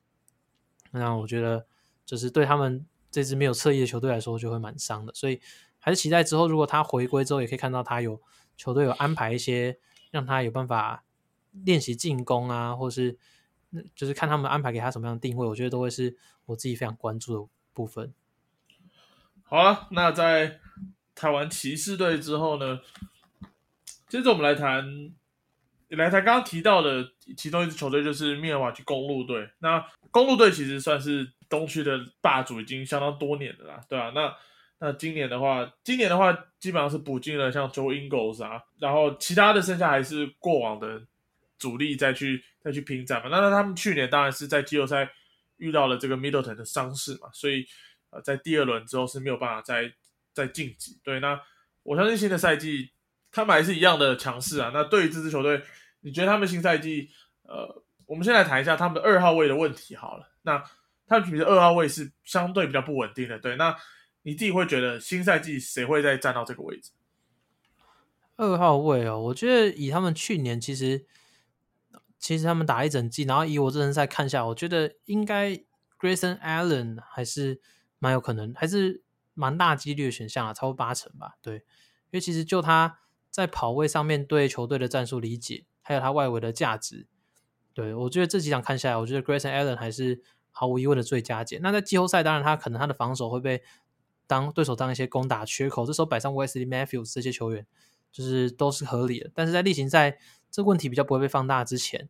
[0.90, 1.66] 那我觉得
[2.04, 5.12] 就是对他们这支没有侧翼的球队来说就会蛮伤的。
[5.14, 5.40] 所以
[5.78, 8.20] 还是期待之后，如果他回归之后，也可以看到他有
[8.56, 9.78] 球队有安排一些
[10.10, 11.04] 让他有办法
[11.64, 13.18] 练习进攻啊，或是
[13.94, 18.12] 就是看他们安排给他什么样的定位，我觉得都会是我自己非常关注的部分。
[19.42, 20.60] 好了，那在
[21.18, 22.78] 谈完骑士队之后呢，
[24.06, 25.12] 接着我们来谈
[25.88, 29.50] 来谈刚刚提到的其中一支球队，就是密尔瓦基公路队。
[29.58, 34.32] 那公路队其实算是东区的霸主，已经相当多年了啦，对吧、那
[34.78, 41.02] 那今年的话，今年的话基本上是补进了像 Joe Ingles 啊，然后其他的剩下还是过往的
[41.58, 43.28] 主力再去再去拼战嘛。
[43.28, 45.10] 那那他们去年当然是在季后赛
[45.56, 47.66] 遇到了这个 Middleton 的伤势嘛，所以
[48.10, 49.92] 呃在第二轮之后是没有办法再
[50.38, 50.98] 在晋级。
[51.02, 51.40] 对，那
[51.82, 52.92] 我相信新的赛季
[53.30, 54.70] 他们还是一样的强势啊。
[54.72, 55.62] 那对于这支球队，
[56.00, 57.10] 你觉得他们新赛季
[57.42, 60.30] 呃，我们先来谈一下他们的二号位的问题好了。
[60.42, 60.62] 那
[61.06, 63.38] 他们其实二号位是相对比较不稳定的。
[63.38, 63.76] 对，那
[64.22, 66.92] 你自己会觉得新赛季谁会再站到这个位置？
[68.36, 71.04] 二号位哦，我觉得以他们去年其实
[72.18, 75.60] 其实他们打一整季，然后以我这人赛看下，我觉得应该
[75.98, 77.60] Grayson Allen 还是
[77.98, 79.02] 蛮有可能，还是
[79.38, 81.36] 蛮大几率的选项啊，超过八成吧。
[81.40, 81.62] 对，因
[82.12, 82.98] 为其实就他
[83.30, 87.06] 在跑位上面对球队的战术理解，还有他外围的价值，
[87.72, 91.58] 对我觉得这几场看下来，我觉得 Grayson Allen 还是毫无疑问的最佳解。
[91.62, 93.62] 那在季后赛，当然他可能他的防守会被
[94.26, 97.66] 当对手当一些攻打缺口，这时候摆上 Wesley Matthews 这些球员。
[98.10, 100.18] 就是都是合理的，但是在例行赛
[100.50, 102.08] 这个问题比较不会被放大之前，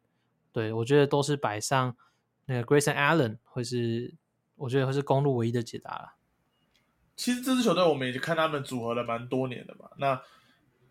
[0.52, 1.96] 对我觉得都是摆上
[2.46, 4.14] 那个 Grayson Allen 会是
[4.54, 6.14] 我觉得会是公路唯一的解答了。
[7.18, 10.22] 其实这支球队我们已经看他们组合了蛮多年的嘛，那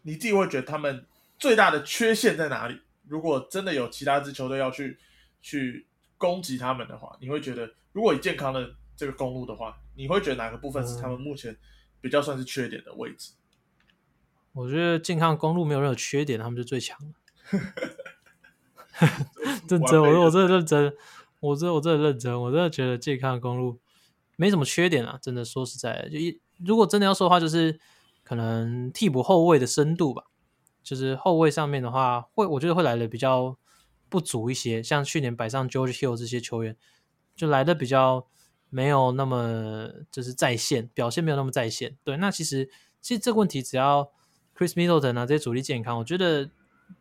[0.01, 1.05] 你自己会觉得他们
[1.39, 2.81] 最大的缺陷在哪里？
[3.07, 4.99] 如果真的有其他支球队要去
[5.41, 5.87] 去
[6.17, 11.55] 攻击他们的话，你会觉得如果以健康的这个公路的话，你会觉得哪个部分是他们目前
[12.01, 13.31] 比较算是缺点的位置？
[14.51, 17.13] 我觉得健康公路没有任何缺点，他们就最强了。
[19.69, 20.93] 认真，我我真的认真，
[21.39, 23.79] 我真我真的认真，我真的觉得健康公路
[24.37, 25.19] 没什么缺点啊！
[25.21, 27.77] 真的说实在，就一如果真的要说的话，就是
[28.23, 30.23] 可能替补后卫的深度吧，
[30.81, 33.57] 就是后卫上面的话，会我觉得会来的比较
[34.07, 34.81] 不足一些。
[34.81, 36.77] 像去年摆上 George Hill 这些球员，
[37.35, 38.25] 就来的比较
[38.69, 41.97] 没有那么就是在线，表现没有那么在线。
[42.05, 42.69] 对，那其实
[43.01, 44.09] 其实这个问题只要。
[44.57, 46.49] Chris Middleton 啊，这些主力健康，我觉得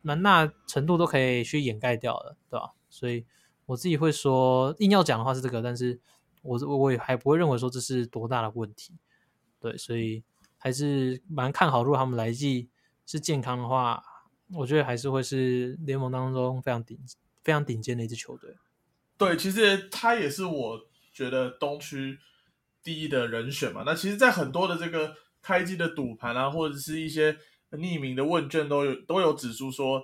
[0.03, 2.75] 蛮大程度都可以去掩盖掉的，对吧？
[2.90, 3.25] 所以
[3.64, 5.99] 我自己会说，硬要讲的话是这个，但是
[6.47, 8.95] 我我也还不会认为说这是多大的问题，
[9.61, 10.23] 对，所以
[10.57, 11.83] 还是蛮看好。
[11.83, 12.71] 如果他们来季
[13.05, 14.03] 是健康的话，
[14.55, 16.99] 我觉得还是会是联盟当中非常顶、
[17.43, 18.55] 非常顶尖的一支球队。
[19.19, 20.81] 对，其实他也是我
[21.13, 22.19] 觉得东区
[22.83, 23.83] 第一的人选嘛。
[23.85, 25.15] 那其实，在很多的这个。
[25.43, 27.33] 开机的赌盘啊，或者是一些
[27.71, 30.03] 匿名的问卷都有都有指出说，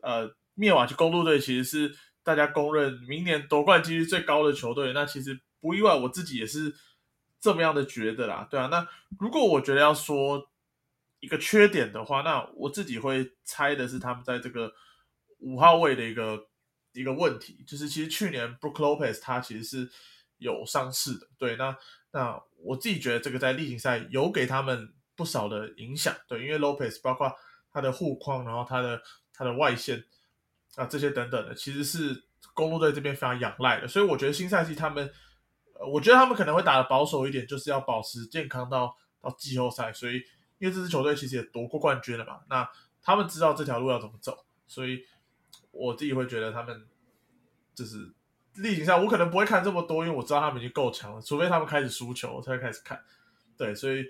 [0.00, 4.92] 呃，灭瓦奇公路队其实是大家公认明年夺冠几率最高的球队。
[4.92, 6.74] 那其实不意外，我自己也是
[7.40, 8.68] 这么样的觉得啦，对啊。
[8.68, 8.86] 那
[9.18, 10.48] 如果我觉得要说
[11.20, 14.72] 一个缺点的话，那我自己会猜的是他们在这个
[15.38, 16.46] 五号位的一个
[16.92, 19.90] 一个问题，就是其实去年 Brook Lopez 他其实是
[20.38, 21.76] 有伤势的，对，那。
[22.12, 27.30] 那我自己觉得这个在例行赛有给他们不少的影响，对，因为 Lopez 包括
[27.70, 29.02] 他的护框，然后他的
[29.34, 30.02] 他的外线
[30.76, 32.24] 啊这些等等的，其实是
[32.54, 35.12] 公路队这边非常仰赖的，所以我觉得新赛季他们，
[35.78, 40.14] 呃，我觉得他们可能会打的保守一点，就是要保持健康到到季后赛，所以
[40.58, 42.68] 因为这支球队其实也夺过冠军了嘛，那
[43.02, 45.04] 他们知道这条路要怎么走，所以
[45.70, 46.86] 我自己会觉得他们
[47.74, 48.12] 就是。
[48.58, 52.98] 例行赛我可能不会看这么多，因为我知道他们已经够强了，除非他们开始输球，我才会开始看。
[53.54, 54.02] 对，所以，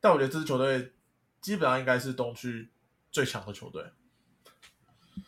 [0.00, 0.90] 但我觉得这支球队
[1.40, 2.68] 基本上应该是东区
[3.12, 3.84] 最强的球队。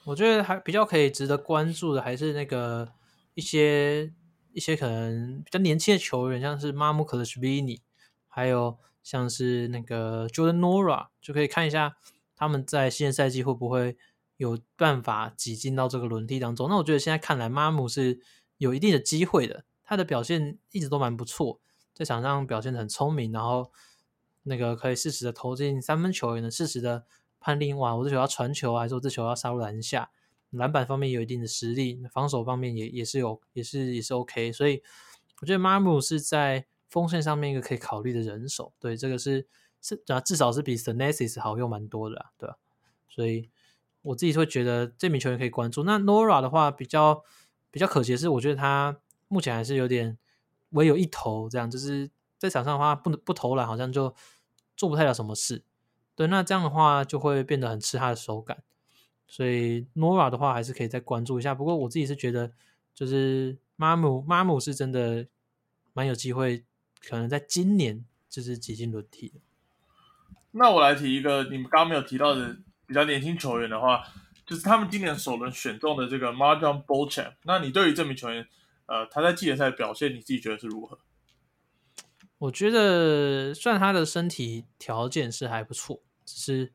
[0.02, 2.92] 我觉得还比较可以值得关注的，还是那个
[3.34, 4.12] 一些
[4.52, 7.82] 一些可能比较年轻的球员，像是 Mamukh 的 s h v i n i
[8.28, 11.96] 还有像是那个 Jordan Nora，就可以看一下
[12.36, 13.96] 他们在新赛季会不会。
[14.38, 18.18] 有办法挤进到这个轮替当中，那我觉得现在看来，马姆是
[18.56, 19.64] 有一定的机会的。
[19.84, 21.60] 他的表现一直都蛮不错，
[21.94, 23.70] 在场上表现的很聪明，然后
[24.42, 27.04] 那个可以适时的投进三分球，也能适时的
[27.38, 30.10] 判定哇，我这球要传球，还是我这球要杀入篮下。
[30.52, 34.52] 篮板方面有一定的实力，防守方面也也是有，也是也是 OK。
[34.52, 34.82] 所以
[35.40, 38.72] 我觉得 Mamu 是在锋线上面一个可以考虑的人手。
[38.78, 39.46] 对，这个是
[39.80, 42.56] 是啊，至少是比 Senesis 好用蛮多的啊，对吧？
[43.08, 43.50] 所以。
[44.04, 45.84] 我自己会觉得这名球员可以关注。
[45.84, 47.22] 那 Nora 的话，比较
[47.70, 50.18] 比较可惜的是，我觉得他目前还是有点
[50.70, 54.12] 唯有一投，这样就是在场上的话，不能不投篮，好像就
[54.76, 55.62] 做不太了什么事。
[56.16, 58.64] 对，那这样的话就会变得很吃他的手感。
[59.32, 61.54] 所以 Nora 的话，还是可以再关注一下。
[61.54, 62.52] 不过我自己是觉得，
[62.94, 65.26] 就是马姆马姆是真的
[65.94, 66.62] 蛮有机会，
[67.00, 69.40] 可能在今年就是挤进轮替的。
[70.50, 72.58] 那我来提一个你们刚刚没有提到的。
[72.84, 74.04] 比较年轻球员的话，
[74.44, 78.46] 就是他们今年首轮选中的这个 Marjon b o l c h a m 那你对于这名球员，
[78.84, 80.98] 呃，他在季前赛表现，你自己觉得是如何？
[82.36, 86.70] 我觉得，虽然他的身体条件是还不错，只是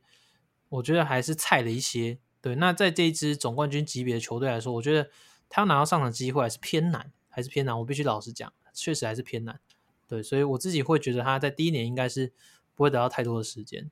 [0.69, 2.17] 我觉得还是菜了一些。
[2.41, 5.09] 对，那在这一支总冠军级别的球队来说，我觉得
[5.49, 7.77] 他要拿到上场机会还是偏难，还是偏难。
[7.79, 9.59] 我必须老实讲，确实还是偏难。
[10.07, 12.31] 对，所以我自己会觉得他在第一年应该是
[12.75, 13.91] 不会得到太多的时间。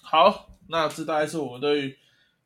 [0.00, 1.98] 好，那这大概是我们对于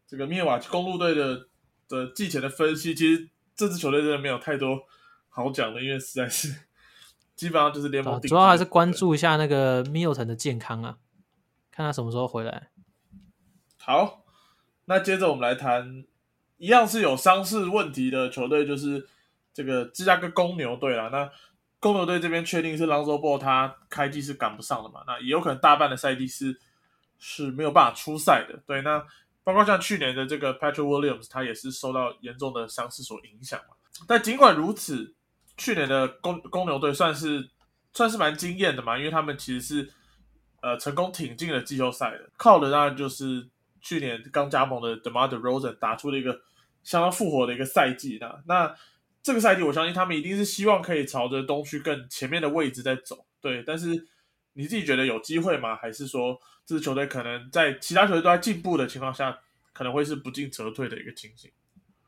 [0.07, 1.48] 这个灭瓦公路队的
[1.88, 2.94] 的季前的分析。
[2.94, 4.81] 其实这支球队真的没有太多
[5.28, 6.48] 好讲的，因为实在是
[7.37, 8.20] 基本上就是联盟。
[8.22, 10.98] 主要还是关注一下那个 Milton 的健康啊，
[11.70, 12.70] 看他什么时候回来。
[13.85, 14.23] 好，
[14.85, 16.05] 那接着我们来谈，
[16.57, 19.09] 一样是有伤势问题的球队，就是
[19.53, 21.09] 这个芝加哥公牛队啦。
[21.09, 21.29] 那
[21.81, 25.03] 公牛队这边确定是 Lonzo Ball 他开季是赶不上的嘛？
[25.05, 26.57] 那也有可能大半的赛季是
[27.18, 28.57] 是没有办法出赛的。
[28.68, 29.05] 对，那
[29.42, 33.75] 包括像去年的这个 Patrick Williams，他也是受到严重的伤势所影响嘛。
[34.07, 35.12] 但尽管如此，
[35.57, 37.51] 去年的公公牛队算是
[37.92, 39.90] 算是蛮惊艳的嘛，因为他们其实是
[40.61, 43.49] 呃成功挺进了季后赛的，靠的当然就是
[43.83, 46.40] 去年刚加盟的 DeMar DeRozan 打出了一个
[46.83, 48.16] 相当复活的一个赛季。
[48.21, 48.75] 那那
[49.23, 53.27] 这个赛季，我相信他们一定是希望可以朝着东区更前面的位置在走。
[53.40, 54.07] 对，但是
[54.55, 55.77] 你自己觉得有机会吗？
[55.77, 59.40] 还是说这支球队可能在其他球队都在进步的情况下，
[59.73, 61.51] 可能会是不进则退的一个情形？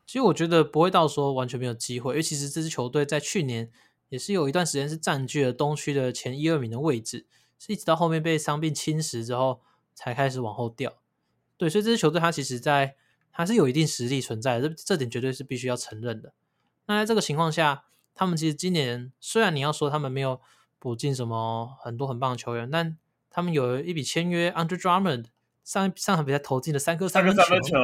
[0.06, 3.70] 其实我觉得不会到说完全没有机会，因为其实这支球队在去年
[4.10, 7.26] 也是有一段时间是占据了东区的前一二名的位置，
[7.58, 9.62] 是一直到后面被伤病侵蚀之后
[9.94, 10.92] 才开始往后掉。
[11.56, 12.96] 对，所以这支球队它其实在
[13.30, 16.32] 还是有一定实力存在的，这这点绝对是必须要承认的。
[16.86, 20.40] 那在这个情况下，他们其实今年虽然你要说他们没有
[20.78, 22.96] 补进什么很多很棒的球员，但
[23.30, 25.26] 他们有一笔签约 Andrew Drummond，
[25.64, 27.76] 上上场比赛投进了三颗三分球。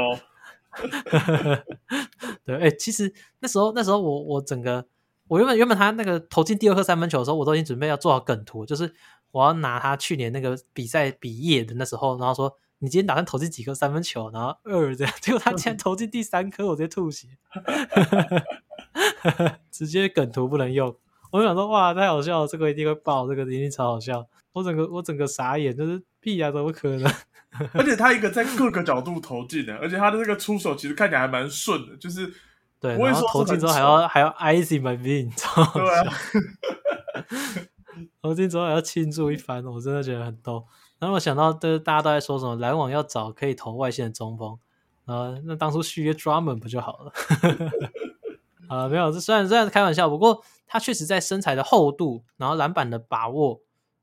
[2.45, 4.87] 对，哎，其实那时候那时候我我整个
[5.27, 8.95] 我原本原本他那个投进第二颗三分球的时候，我都已经准备要做好梗图，就是
[9.33, 17.29] 我要拿他去年那个比赛比耶的那时候，然后说你今天打算投进几颗三分球，然后二这样， 结果他竟然投进第三颗，我直接吐血。
[19.71, 20.97] 直接梗图不能用，
[21.31, 24.27] 我就想说哇，太好笑了，这个一定会爆，这个一定超好笑。
[24.53, 27.13] 我整个我整个傻眼，就是屁啊，怎么可能？
[27.75, 32.33] 而且他一个在各个角度投进的，而且他的这个出手其实看起来还蛮顺的，就是
[32.81, 36.05] 对，然后投进之后还要还要 icy my bean，超好笑。
[38.23, 40.67] 投进之后还要庆祝一番，我真的觉得很逗。
[41.01, 44.57] 然后我想到，就是大家都在说什么篮网要找可以投外线的中锋，
[45.07, 47.13] 啊，那当初续约 Drummond 不就好了？
[48.69, 53.63] 啊，没有，这虽然虽然是开玩笑，不过他确实在身材的厚度，然后篮板的把握，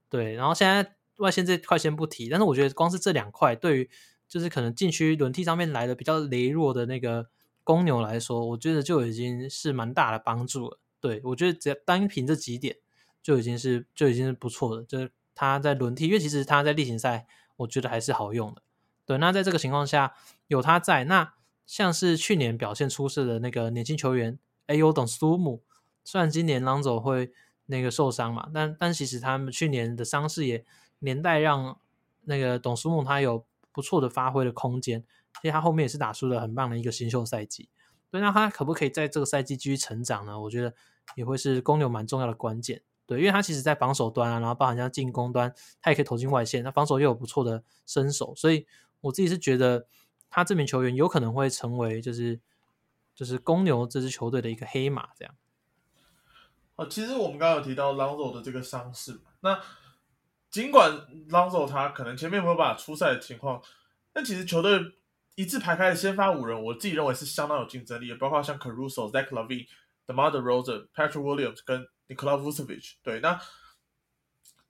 [0.09, 3.89] 对，然后现在外线这块先不提，但是我觉得光是这两块，对于
[4.27, 7.27] 就是可能禁区轮替上面来的比较羸弱的那个
[7.63, 10.79] 公牛来说，我觉得就已经是蛮大的帮助了。
[10.99, 12.75] 对我觉得只要单凭这几点，
[13.21, 14.83] 就已经是就已经是不错的。
[14.83, 18.63] 就是他在轮替，因为其实他在例行赛，我觉得还是好用的。
[19.05, 20.15] 对，那在这个情况下
[20.47, 24.39] 有他在，那像是去年表现出色的那个年轻球员。
[24.69, 24.91] A.U.
[24.91, 25.63] 等苏姆，
[26.03, 27.31] 虽然今年朗佐会
[27.67, 30.65] 那个受伤嘛，但但其实他们去年的伤势也
[30.99, 31.79] 连带让
[32.25, 35.05] 那个董苏姆他有不错的发挥的空间，
[35.41, 37.69] 其实他后面也是打出了很棒的一个新秀赛季。
[38.11, 40.37] 对，那他可不可以在这个赛季继续成长呢？
[40.41, 40.73] 我觉得
[41.15, 42.81] 也会是公牛蛮重要的关键。
[43.07, 48.67] 对，因为他其实在防守端啊，然后包含像进攻端，他也可以投进外线，他防守又有不错的身手，所以
[49.01, 49.87] 我自己是觉得
[50.29, 52.39] 他这名球员有可能会成为就是。
[53.17, 55.33] 就是公牛这支球队的一个黑马，这样。
[56.75, 59.59] 哦，其实我们刚刚有提到 Lonzo 的这个伤势，那
[60.51, 60.91] 尽管
[61.27, 63.59] Lonzo 他可能前面没有办法出赛的情况，
[64.13, 64.79] 但其实球队
[65.33, 69.29] 一字排开先发五人，我自己认为是相当有竞争力的，包括像 Caruso、Zach
[70.07, 72.93] The Mother Rosa,、Patrick Williams 跟 Nikola Vucevic。
[73.03, 73.39] 对，那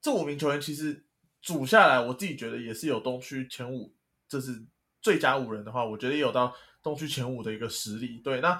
[0.02, 1.06] 这五名球员其实
[1.42, 3.96] 组下来，我自己觉得也是有东区前五，
[4.28, 4.66] 这是
[5.02, 6.54] 最佳五人的话，我觉得也有到。
[6.84, 8.58] 东区前五的一个实力，对，那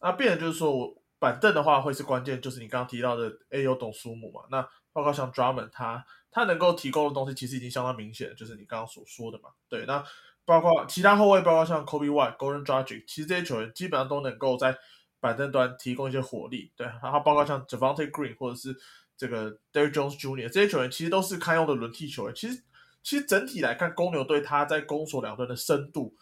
[0.00, 10.02] 那变的就是说我板凳的话会是关键，就是你刚刚提到的 A U 董苏姆嘛，那包括像 Drummond，他他能够提供的东西其实已经相当明显，就是你刚刚所说的嘛，对，那
[10.46, 14.78] 包括其他后卫，包括像 Kobe White、Golden Dragic，其实这些球员基本上都能够在
[15.20, 18.76] 板凳端提供一些火力，对，然后包括像 Javante Green 或者是
[19.16, 20.48] 这个 Derrick Jones Jr.
[20.48, 22.62] 这些球员其实都是堪用的轮替球员，其实
[23.02, 26.16] 其实整体来看，公牛队他在攻守两端的深度。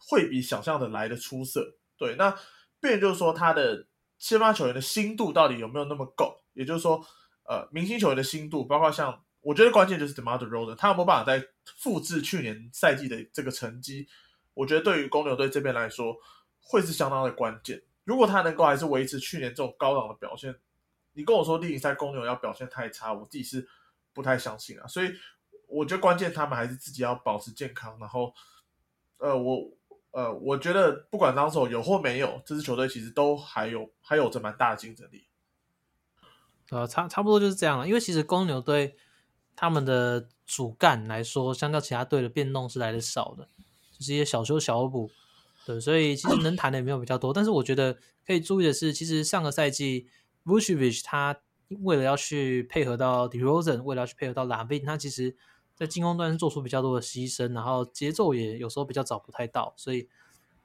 [0.00, 2.32] 会比想象的来的出色，对，那
[2.78, 3.84] 变就是说他的
[4.16, 6.40] 先发球员的心度到底有没有那么够？
[6.52, 7.04] 也就是说，
[7.42, 14.06] 呃，明星球员的心度，包括像我觉得关键就是 Demar Derozan，他有没有办法再复制去年赛季的这个成绩？
[14.54, 16.16] 我觉得对于公牛队这边来说，
[16.60, 17.82] 会是相当的关键。
[18.08, 20.58] 如果他能够还是维持去年这种高档的表现，
[21.12, 23.68] 你跟我说例行赛公牛要表现太差，我自己是
[24.14, 24.86] 不太相信啊。
[24.86, 25.12] 所以
[25.66, 28.32] 我觉得关键他们还是自己要保持健康，然后，
[29.18, 29.70] 呃，我。
[30.10, 35.28] 呃，我觉得不管当手有或没有，这支球队其实都还有还有着蛮大的竞争力。
[36.70, 37.86] 呃，差差不多就是这样了。
[37.86, 38.96] 因为其实公牛队
[39.54, 43.48] 他们的主干来说，相较其他队的变动是来的少的，
[43.92, 45.10] 就是一些小修小补
[45.68, 47.30] 对，所以其实能谈的也没有比较多。
[47.30, 50.06] 但是我觉得可以注意的是，其实上个赛季
[50.46, 51.38] Vucevic 他
[51.82, 55.36] 为了要去配合到 DeRozan，为了要去配合到 Lavin，他其实
[55.74, 59.74] 在进攻端是做出比较多的牺牲，然后节奏也有时候比较找不太到。
[59.76, 60.08] 所以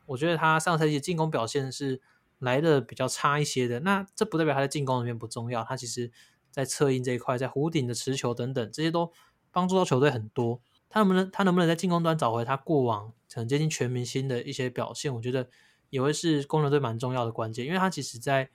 [0.05, 2.01] 我觉得他上个赛季进攻表现是
[2.39, 3.81] 来的比较差一些的。
[3.81, 6.09] 那这不代表他在进攻里面不重要，他其实
[6.49, 9.11] 在策应这一块，在弧顶的持球等等，这些都
[9.51, 10.61] 帮助到球队很多。
[10.89, 15.13] 他能不能他能不能在进攻端找回他过往很接近全明星的一些表现？
[15.13, 15.49] 我觉得
[15.89, 18.49] 也会是公牛队蛮重要的关键，因为他其实在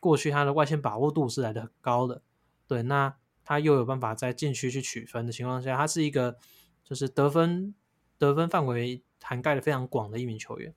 [0.00, 2.22] 过去他的外线把握度是来的很高的，
[2.66, 6.36] 对，那他又有办法在禁区去取分的情况下，他是一个
[6.84, 7.74] 就是得分
[8.18, 10.74] 得分范围涵盖的非常广的一名球员，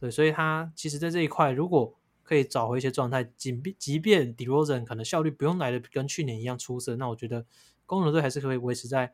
[0.00, 7.44] 对，所以他其实在这一块如果可以找回一些状态，即便即便 DeRozan 可能效率不用来的跟去年一样出色，那我觉得
[7.86, 9.12] 公牛队还是可以维持在。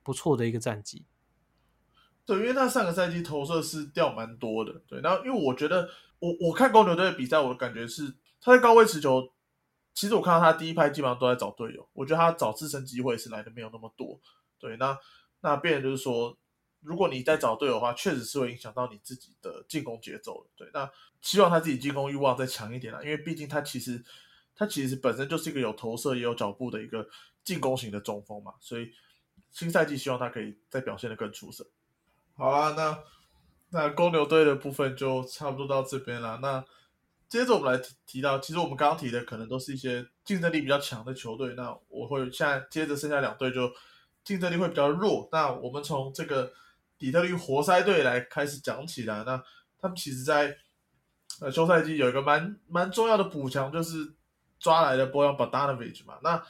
[0.00, 1.04] 不错的一个战绩，
[2.28, 5.00] 对，因为他上个赛季投射是掉蛮多的，对。
[5.00, 5.88] 然后，因为我觉得，
[6.18, 8.02] 我我看公牛队的比赛，我的感觉是
[8.38, 9.32] 他在高位持球，
[9.94, 14.20] 其实我看到他第一拍基本上都在找队友，我觉得他找自身机会是来的没有那么多，
[14.58, 14.76] 对。
[14.76, 14.98] 那
[15.40, 16.36] 那变就是说，
[16.82, 20.70] 如果你在找队友的话，确实是会影响到你自己的进攻节奏的，对。
[20.74, 20.90] 那
[21.22, 24.04] 希望他自己进攻欲望再强一点啦，因为毕竟他其实
[24.54, 27.08] 他其实本身就是一个有投射也有脚步的一个
[27.42, 28.92] 进攻型的中锋嘛，所以。
[29.50, 31.66] 新赛季希望他可以再表现的更出色。
[32.38, 32.98] 好啦，那
[33.70, 36.38] 那公牛队的部分就差不多到这边了。
[36.40, 36.64] 那
[37.28, 41.52] 接着我们来提提到，其实我们刚刚提的可能都是一些竞争力比较强的球队。
[41.56, 43.68] 那我会现在接着剩下两队就
[44.22, 45.28] 竞争力会比较弱。
[45.32, 46.52] 那我们从这个
[46.96, 49.24] 底特律活塞队来开始讲起来。
[49.24, 49.42] 那
[49.80, 50.56] 他们其实在
[51.40, 54.14] 呃休赛季有一个蛮蛮重要的补强，就是
[54.60, 56.14] 抓来的波扬巴达诺维奇嘛。
[56.22, 56.40] 那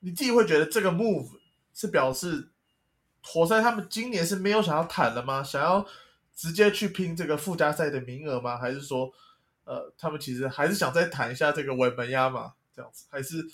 [0.00, 1.30] 你自己会觉得这个 move？
[1.72, 2.52] 是表示
[3.22, 5.42] 活塞他们今年是没有想要谈了吗？
[5.42, 5.86] 想要
[6.34, 8.56] 直接去拼这个附加赛的名额吗？
[8.56, 9.12] 还是说，
[9.64, 12.54] 呃，他们其实还是想再谈一下这个尾门压嘛？
[12.74, 13.46] 这样子，还是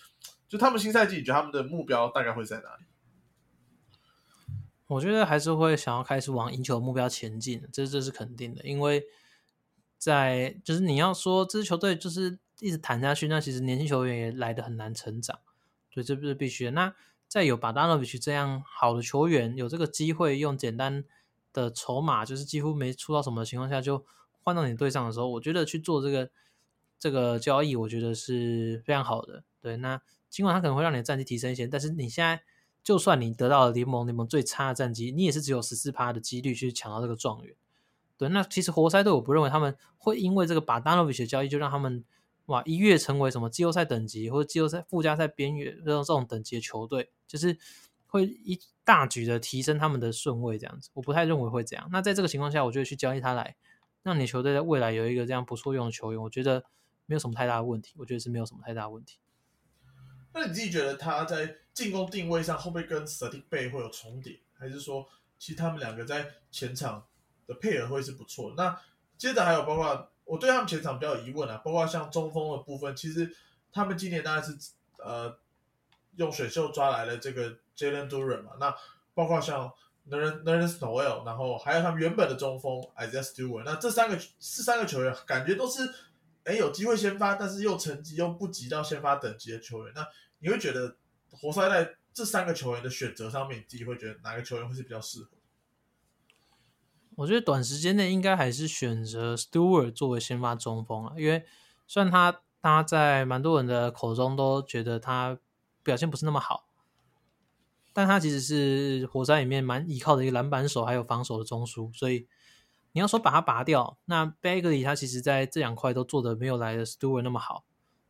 [0.48, 2.84] 就他们新赛季，你觉得他们的目标大概会在哪里？
[4.86, 8.62] 我觉得还是会想要开始往赢球目标前进，这这是肯定的。
[8.62, 9.04] 因为
[9.98, 15.40] 在就是你要说这支球队就是一直谈下去，那其实年轻球员也来的很难成长，
[15.92, 16.70] 所以这不是必须的。
[16.70, 16.94] 那
[17.28, 21.04] 在有巴达诺维奇这样好的球员，有这个机会用简单
[21.52, 24.04] 的筹码，就是几乎没出到什么情况下就
[24.42, 26.30] 换到你队上的时候，我觉得去做这个
[26.98, 29.42] 这个交易，我觉得是非常好的。
[29.60, 32.42] 对，那尽管他可能会让你的战绩提升一些，但是你现在
[32.82, 37.56] 就算你得到了联盟联盟最差的战绩，你也是只有十四趴的几率去抢到这个状元。
[38.16, 42.04] 对，那其实活塞队我不认为他们会因为这个巴达诺维奇的交易就让他们。
[42.46, 42.62] 哇！
[42.64, 47.58] 一跃成为什么季后赛等级或者季后赛附加赛边缘这种这种等级的球队，就是
[48.06, 50.88] 会一大举的提升他们的顺位这样子。
[50.94, 51.88] 我不太认为会这样。
[51.90, 53.56] 那在这个情况下，我觉得去交易他来，
[54.04, 56.64] 让你球队在未来有一个这样不错用的球员，我觉得
[57.06, 57.94] 没有什么太大的问题。
[57.98, 59.18] 我觉得是没有什么太大问题。
[60.32, 65.04] 那你自己觉得他在进攻定位上会不会跟 s t i k 会有重叠，还是说
[65.36, 67.06] 其实他们两个在前场
[67.48, 68.54] 的配合会是不错？
[68.56, 68.80] 那
[69.18, 70.12] 接着还有包括。
[70.26, 73.34] 我对他们前场比较有疑问啊，包括像中锋的部分，其实
[73.72, 74.54] 他们今年当然是
[74.98, 75.38] 呃
[76.16, 78.74] 用选秀抓来了这个 Jalen Duren 嘛，那
[79.14, 79.72] 包括像
[80.08, 85.88] n e r n e r n s n o e l 然后还有他们原本的中锋 Isa Stewart，那这三个是三个球员感觉都是
[86.44, 90.06] 哎有机会先发，但是又成绩又不及到先发等级的球员，那
[90.40, 90.96] 你会觉得
[91.30, 95.35] 活塞在这三个球员的选择上面，你自己会觉得哪个球员会是比较适合？
[97.16, 101.46] 我觉得短时间内应该还是选择 Stewart 作为先发中锋啊，因为
[101.86, 105.38] 虽然他他在蛮多人的口中都觉得他
[105.82, 106.66] 表现不是那么好，
[107.94, 112.28] 但他其实是活塞里面蛮依靠的一个篮板手还有防守的中枢，所以
[112.92, 117.64] 你要说把他拔掉，那 Bagley 他其实在这两块都做的没有来的 Stewart 那么好，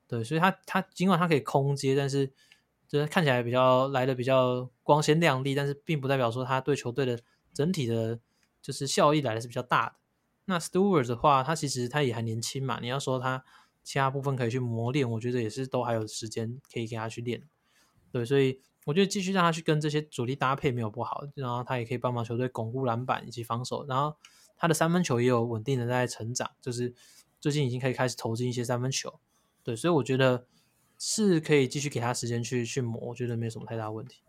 [0.09, 2.27] 对，所以他他尽管他可以空接，但是
[2.89, 7.21] 就是看起来比较来的比较光鲜亮丽，但是并不代表说他对球队的
[7.55, 8.19] 整体的。
[8.67, 9.95] 就是效益来的是比较大的。
[10.47, 12.81] 那 Stewart 的话，他其实他也还年轻嘛。
[12.81, 13.45] 你要说他
[13.85, 17.49] 其他部分可以去磨练，我觉得也是都还有时间可以给他去练。
[18.11, 21.23] 对，所以我觉得继续让他去跟这些主力搭配没有不好。
[21.37, 23.87] 然后他也可以帮忙球队巩固篮板以及防守。
[23.87, 24.17] 然后
[24.57, 26.93] 他的三分球也有稳定的在成长，就是
[27.39, 29.21] 最近已经可以开始投进一些三分球。
[29.63, 30.45] 对，所以我觉得
[30.99, 34.23] 是可以继续给他时间去去磨，我觉得没有什么太大问题。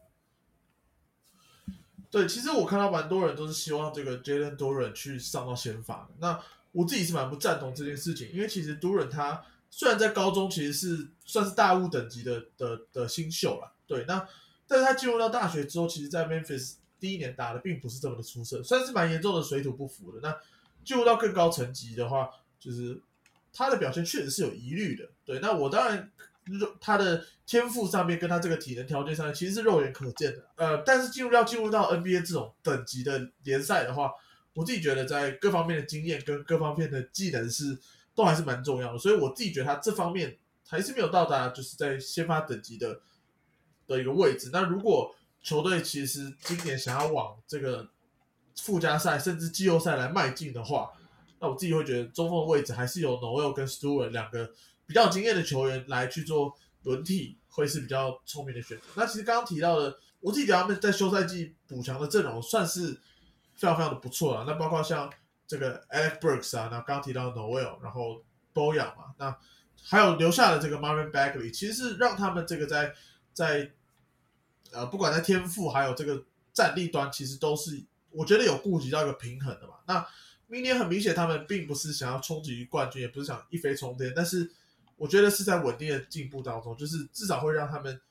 [2.09, 6.09] 对，其实我看到蛮多人都是希望这个 Jalen Duren 去上到先发的。
[6.19, 6.39] 那
[6.71, 14.27] 我自己是蛮不赞同这件事情，因为其实 Duren 他虽然在高中其实是算是大物等级的的的新秀了，对，那
[14.67, 20.19] 但是他进入到大学之后，其实，在 Memphis 第一年打的并不是这么的出色，算是蛮严重的水土不服的。
[20.21, 20.35] 那
[20.83, 22.29] 进入到更高层级的话，
[22.59, 23.01] 就是
[23.53, 25.09] 他的表现确实是有疑虑的。
[25.25, 26.11] 对，那我当然
[26.53, 30.45] 肉他的天赋上面跟他这个体能条件上面其实是肉眼可见的。
[30.55, 34.11] 呃，但是进入要进入到 NBA 这种等级的联赛的话，
[34.53, 37.77] 我自己觉得在各方面的经验跟各方面的技能是
[38.15, 38.99] 都还是蛮重要的。
[38.99, 40.37] 所以我自己觉得他这方面
[40.67, 42.99] 还是没有到达就是在先发等级的
[43.87, 44.49] 的一个位置。
[44.51, 47.87] 那如果球队其实今年想要往这个
[48.59, 50.91] 附加赛甚至季后赛来迈进的话，
[51.39, 54.51] 那我自己会觉得中锋位置还是有 Noel 跟 Stewart 两个
[54.87, 58.83] 比较经验的球员来去做轮替，会是比较聪明的选择。
[58.95, 62.93] 那其实刚刚提到的，我自己觉得他们在休赛季补强的阵容算是
[63.53, 64.45] 非常非常的不错了。
[64.47, 65.11] 那包括像
[65.45, 68.23] 这个 Alex Burks 啊，那刚刚提到的 Noel，然后
[68.53, 69.37] Boya 嘛，那
[69.83, 72.93] 还有留下的这个 Marvin Bagley，其实是让他们这个在
[73.33, 73.71] 在
[74.71, 76.23] 呃，不管在天赋还有这个
[76.53, 79.75] 战力端，其实都是我觉得有顾及到一个平衡的嘛。
[79.85, 80.05] 那
[80.47, 84.51] 明年很明显，他们并不是想要冲击冠军，也不是想一飞冲天，但是
[84.97, 88.01] 我觉得是在稳定的进步当中，就是至少会让他们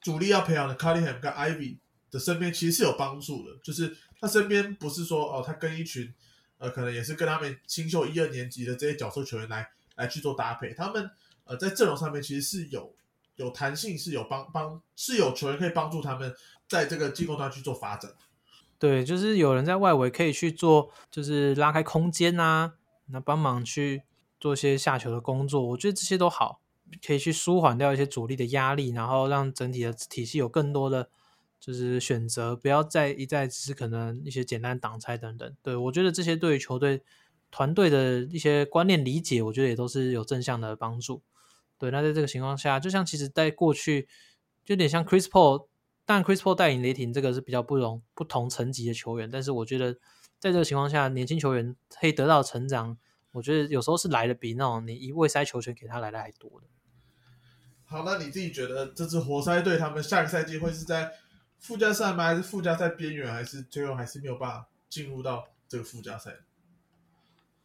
[0.00, 1.78] 主力要培养的 c a r l i h a m 跟 Ivy
[2.10, 3.58] 的身边其实是有帮助的。
[3.62, 6.14] 就是他身边不是说哦，他跟一群
[6.58, 11.10] 呃，可能也是跟他们新秀一二年级的这些角色球员来来去做搭配，他们
[11.44, 12.94] 呃在阵容上面其实是有。
[13.36, 16.32] 有弹性是有帮帮是有球员可以帮助他们
[16.68, 18.12] 在这个进攻端去做发展。
[18.78, 22.74] 对，就是有人在外围可以去做，就是拉开空间啊，
[23.06, 24.04] 那帮忙去
[24.44, 25.68] 做一些下球的工作。
[25.68, 26.60] 我觉得这些都好，
[27.06, 31.08] 可以去舒缓掉一些主力的压力，然后让整体的体系有更多的
[31.58, 35.56] 就是选择，不要再一再只是可能一些简单挡拆等等。
[35.62, 37.02] 对我觉得这些对于球队
[37.50, 41.22] 团队的一些观念理解，我觉得也都是有正向的帮助。
[41.78, 44.02] 对，那在这个情况下，就像其实在过去，
[44.62, 45.68] 就有点像 Chris Paul，
[46.04, 49.94] 但 Chris Paul 带领雷霆这个是比较不容不同层级的球员，但是我觉得
[50.38, 52.98] 在这个情况下，年轻球员可以得到成长，
[53.34, 56.66] 我觉得有时候是来的比那种你一位塞球权给他来的还多的。
[57.84, 61.12] 好，那你自己觉得这支活塞队他们下个赛季会是在
[61.58, 62.24] 附加赛吗？
[62.24, 63.30] 还是附加赛边缘？
[63.32, 66.32] 还是最后还是没有办法进入到这个附加赛？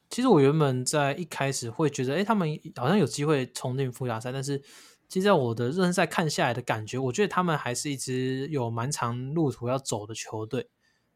[0.09, 4.59] 其实我原本在一开始会觉得，哎，他们好像有机会冲进附加赛，但是
[5.07, 10.67] 其实在我的热身赛看下来的感觉，我觉得他们还是一支有蛮长路途要走的球队。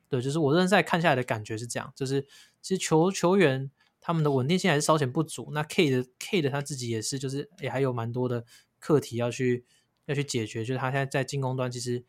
[0.10, 2.22] 对，就是我热身赛看下来的感觉是这样，就是
[2.62, 3.72] 其实球球员
[4.06, 5.49] 他们的稳定性还是稍显不足。
[5.54, 8.43] 那 K 的 K 的他自己也是，就是也还有蛮多的
[8.80, 9.64] 课题要去
[10.08, 12.04] 要去解决，就是他现在在进攻端其实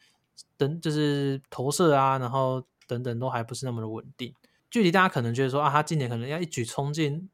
[0.56, 4.34] 等就是投射啊，然后等等都还不是那么的稳定。
[4.68, 7.30] 距离大家可能觉得说啊，他今年可能要一举冲进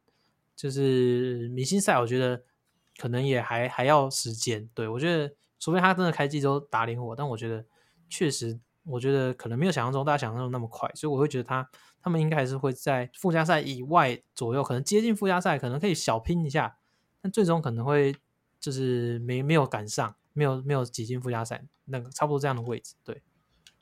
[0.55, 2.45] 就是明星赛，我觉得
[2.99, 4.69] 可能也还还要时间。
[4.75, 7.65] 对我觉得，除非他真的开季都打脸我，但我觉得
[8.11, 10.91] 确实，我觉得可能没有想象中大家想象中那么快。
[10.95, 11.67] 所以我会觉得他
[12.03, 16.79] 他们应该还是会在附加赛以外左右，可能接近附加赛，可能可以小拼一下，
[17.21, 18.15] 但最终可能会
[18.59, 22.95] 就是没没有赶上，没有没有挤进附加赛那个差不多这样的位置。
[23.05, 23.23] 对，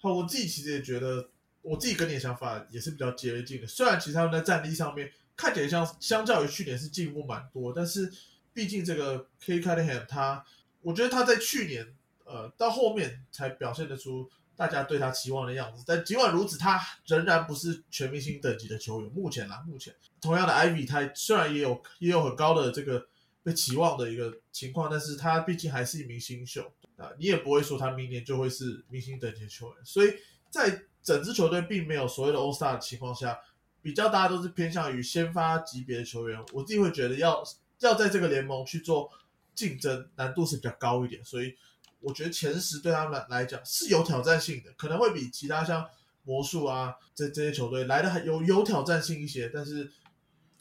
[0.00, 1.30] 好，我自己其实也觉得。
[1.60, 8.10] 我自己跟你的想法也是比较接近的，虽然其实他们在战力上面看起来像相较于去年是进步蛮多，但是
[8.54, 9.60] 毕竟这个 K.
[9.60, 10.42] Cunningham 他，
[10.80, 11.94] 我觉得他在去年
[12.24, 15.84] 呃到后面才表现得出大家对他期望的样子。
[15.86, 19.10] 但尽管如此，他仍然不是全明星等级的球员。
[19.12, 23.06] 目前啦，目前同样的 Ivy 他虽然也有也有很高的这个
[23.44, 29.76] 被期望的一个情况，但是他毕竟还是一名新秀啊，你也不会说他明年就会是明星等级的球员。
[29.84, 30.12] 所以
[30.50, 33.38] 在整支球队并没有所谓的 All Star 的情况下，
[33.80, 36.38] 比较大家都是偏向于先发级别的球员。
[36.52, 37.44] 我自己会觉得要
[37.78, 39.08] 要在这个联盟去做
[39.54, 41.24] 竞争，难度是比较高一点。
[41.24, 41.56] 所以
[42.00, 45.86] 我觉得前十对他们来讲是有挑战性的，可能会比其他像
[46.24, 49.50] 魔术啊这这些球队来的还有有挑战性一些。
[49.52, 49.90] 但是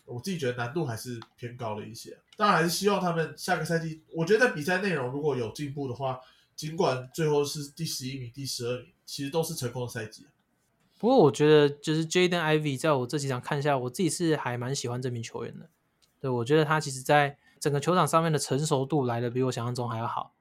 [0.05, 2.17] 我自己觉得难度还是偏高了一些。
[2.35, 6.19] 当然还是希望他们下个赛季，我觉得比赛内容如果有进步的话，
[6.55, 8.87] 尽管最后是第十一名、第十二名。
[9.07, 10.25] 其实都是成功的赛季，
[10.99, 15.69] 不过我觉得就是 Jaden Ivy 在我这几场看下，我自己是还蛮喜欢这名球员的。
[16.19, 20.33] 对我觉得他其实在整个球场上面的成熟度来的比我想象中还要好。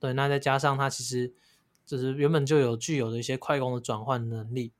[0.00, 1.32] 对，那再加上他其实
[1.86, 4.72] 就是原本就有具有的一些快攻的转换能力，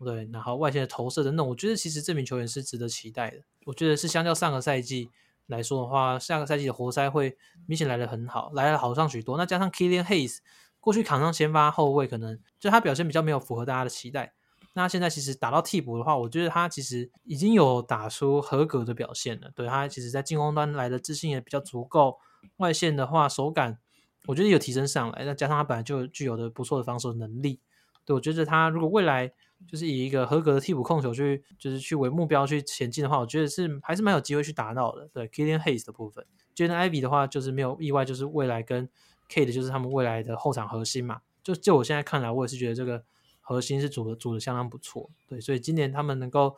[0.00, 3.38] 对，然后外线的投射等等，我觉得其实这名球员是值得期待的。
[3.64, 5.08] 我觉得是相较上个赛季
[5.46, 9.38] 来说的话，下个赛季的活塞会明显来的很好，来的好上许多。
[9.38, 10.38] 那加上 Killian Hayes。
[10.78, 14.32] 过去扛上先发后卫，可能就他表现比较没有符合大家的期待。
[14.74, 19.50] 那现在其实打到替补的话，我觉得他其实已经有打出合格的表现了。
[19.52, 22.20] 对他其实，在进攻端来的自信也比较足够，
[22.58, 23.80] 外线的话手感，
[24.26, 25.24] 我觉得有提升上来。
[25.24, 27.60] 再加上他本来就具有的不错的防守能力，
[28.04, 29.32] 对我觉得他如果未来
[29.66, 35.08] 就是以一个合格的替补控球去，就是去为目标去前进的话，我觉得是还是蛮有机会去达到的。
[35.12, 38.88] 对 Killian Hayes 的部分，Jaden Ivy 的话就是没有意外，就是未来跟
[39.30, 41.22] Kate 就是他们未来的后场核心嘛。
[41.42, 43.04] 就就我现在看来，我也是觉得这个
[43.40, 45.10] 核心是组的组的相当不错。
[45.28, 46.56] 对，所以今年他们能够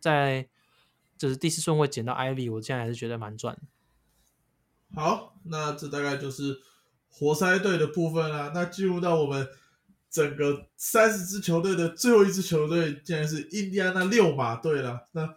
[0.00, 0.48] 在
[1.16, 3.56] 就是第四顺位捡到 Ivy，我现在还是觉得蛮赚。
[4.94, 6.58] 好，那这大概就是
[7.16, 8.50] 活塞队的部分啦。
[8.52, 9.48] 那进入到我们
[10.10, 15.06] 整个三十支球队的最后一支球队，竟然是印第安纳六马队了。
[15.12, 15.36] 那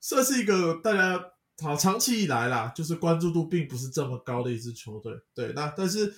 [0.00, 5.20] 算是一个大家好长期以来啦，就是关注度并不是这么高的一支球队。
[5.34, 6.14] 对，那但是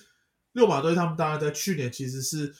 [0.53, 2.53] 六马队他们当然在去年其实是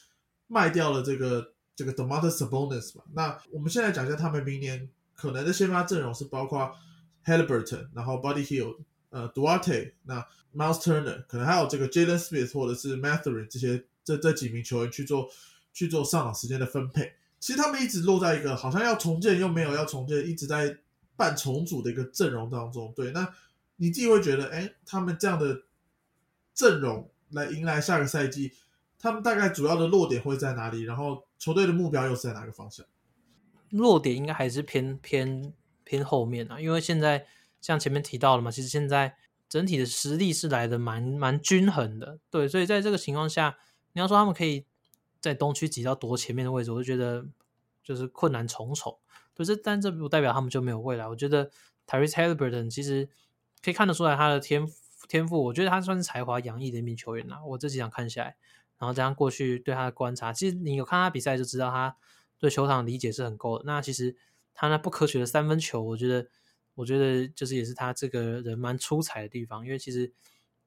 [0.48, 3.04] 卖掉了这个这个 d e m a t s Sabonis 嘛。
[3.14, 6.76] 那我们现在讲一下他们明年可能的先发阵容是包括
[7.26, 8.78] Haliburton，然后 Body Hill。
[9.14, 15.30] 呃，Duarte，那 Miles Turner，可能还有这个 Jalen Smith 或者是 Matherin 这些这这几名球员去做
[15.72, 17.14] 去做上场时间的分配。
[17.39, 20.80] 其实他们一直落在一个好像要重建又没有要重建，一直在
[21.16, 22.91] 半重组的一个阵容当中。
[22.95, 23.32] 对，那
[23.76, 25.61] 你自己会觉得，哎，他们这样的
[26.55, 28.53] 阵容来迎来下个赛季，
[28.97, 30.82] 他们大概主要的落点会在哪里？
[30.82, 32.84] 然后球队的目标又是在哪个方向？
[33.70, 35.53] 落点应该还是偏偏
[35.84, 37.28] 偏后面啊，因为现在。
[37.64, 39.16] 像前面提到了嘛，其实现在
[39.47, 43.57] 整体的实力是来的蛮蛮均衡的，对，所以在这个情况下，
[43.93, 44.66] 你要说他们可以
[45.22, 47.26] 在东区挤到多前面的位置，我就觉得
[47.82, 48.99] 就是困难重重。
[49.34, 51.07] 可是，但这不代表他们就没有未来。
[51.07, 51.49] 我觉得
[51.88, 53.07] Tyrese Halliburton 其实
[53.64, 54.68] 可以看得出来他的天
[55.07, 57.38] 天赋，我觉得他算是才华洋溢的一名球员呐。
[57.47, 58.36] 我这几场看下来，
[58.78, 61.95] 然后加上过去对他的观察，其实你有看他比赛就知道他
[62.38, 63.64] 对球场理解是很够的。
[63.66, 64.18] 那其实
[64.53, 66.28] 他那不可取的三分球，我觉得。
[66.76, 70.08] 我觉得就是也是他这个人蛮出彩的地方，因为其实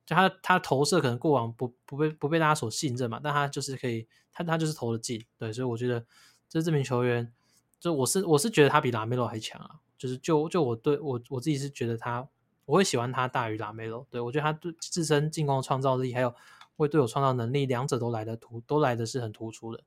[0.04, 6.06] 就他他投射可能过往不不被不被大家所信任嘛，但他就是可以他他就是投的进，对，所以我觉得
[6.48, 7.32] 这这名球员，
[7.80, 12.28] 就我是我是觉得他比拉梅洛还强啊，就是就就我对我我自己是觉得他
[12.66, 16.32] 我会喜欢他大于拉梅洛，对我觉得他对自身进攻创造力还有
[16.76, 19.82] 为队友创造能力，两者都来的突都来的是很突出的，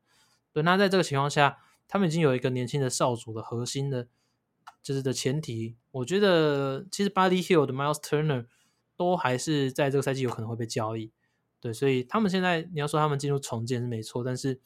[0.52, 4.10] 对，那在这个情况下，他们已经有一个年轻的少主的核心的。
[4.82, 8.46] 就是的前提，我觉得其实 Body Hill 的 Miles Turner
[8.96, 11.12] 都还是在这个赛季有可能会被交易，
[11.60, 14.60] 对，所以他们现在你要说他们进入重建是没错，但是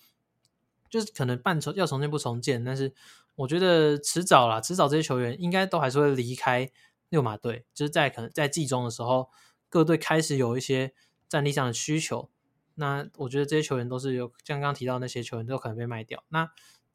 [0.89, 2.93] 就是可能半重要重建不重建，但是
[3.35, 6.69] 我觉得迟早啦，迟早这些球员应该都还是会离开
[7.09, 9.29] 六马队，就是在可能在季中的时候，
[9.67, 10.93] 各队开始有一些
[11.27, 12.29] 战力上的需求，
[12.75, 16.51] 那我觉得这些球员都是有像刚刚提到那些球员都可能被卖掉，那。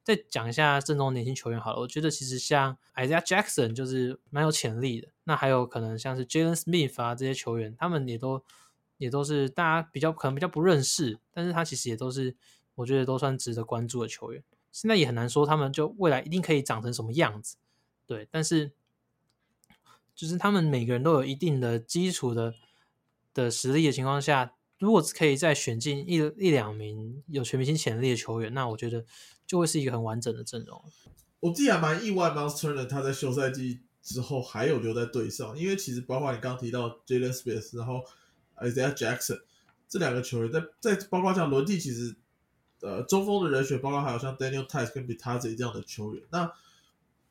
[0.08, 5.08] 再讲一下正中年轻球员好了，我觉得其实像 Isaiah Jackson 就是蛮有潜力的。
[5.24, 8.42] 那还有可能像是 Jalen Smith 啊这些球员，他们也都
[8.96, 12.34] 也都是大家比较可能比较不认识，但是他其实也都是
[12.76, 14.42] 我觉得都算值得关注的球员。
[14.72, 17.58] 现在也很难说他们就未来一定可以长成什么样子，
[18.06, 18.72] 对，但是
[20.14, 22.54] 就是他们每个人都有一定的基础的
[23.34, 29.04] 的实力的情况下，如果可以再选进一一两名有全明星潜力的球员，那我觉得。
[29.48, 30.84] 就会是一个很完整的阵容。
[31.40, 38.04] 我自己还蛮意外，Monster 他在休赛季之后还有留在队上，因为其实包括你刚刚提到 Jalen Smith，然后
[38.58, 39.40] Isaiah Jackson
[39.88, 42.14] 这两个球员，在在包括像轮替，其实
[42.82, 46.52] 呃中锋的人选，包括还有像 Daniel Tice 跟 b i t a z 这样的球员，那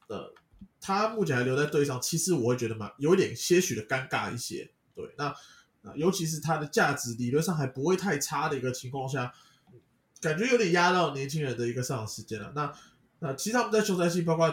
[0.07, 0.33] 呃
[0.81, 4.71] 他目前还留在队上，其实我会觉得蛮有点些许的尴尬一些。
[4.95, 5.35] 对，那
[5.95, 9.31] 尤其是他的价值理论上还不会太差的一个情况下。
[10.19, 12.51] 感觉有点压到年轻人的一个上场时间了。
[12.55, 12.73] 那
[13.19, 14.47] 那其实他们在休赛期，包括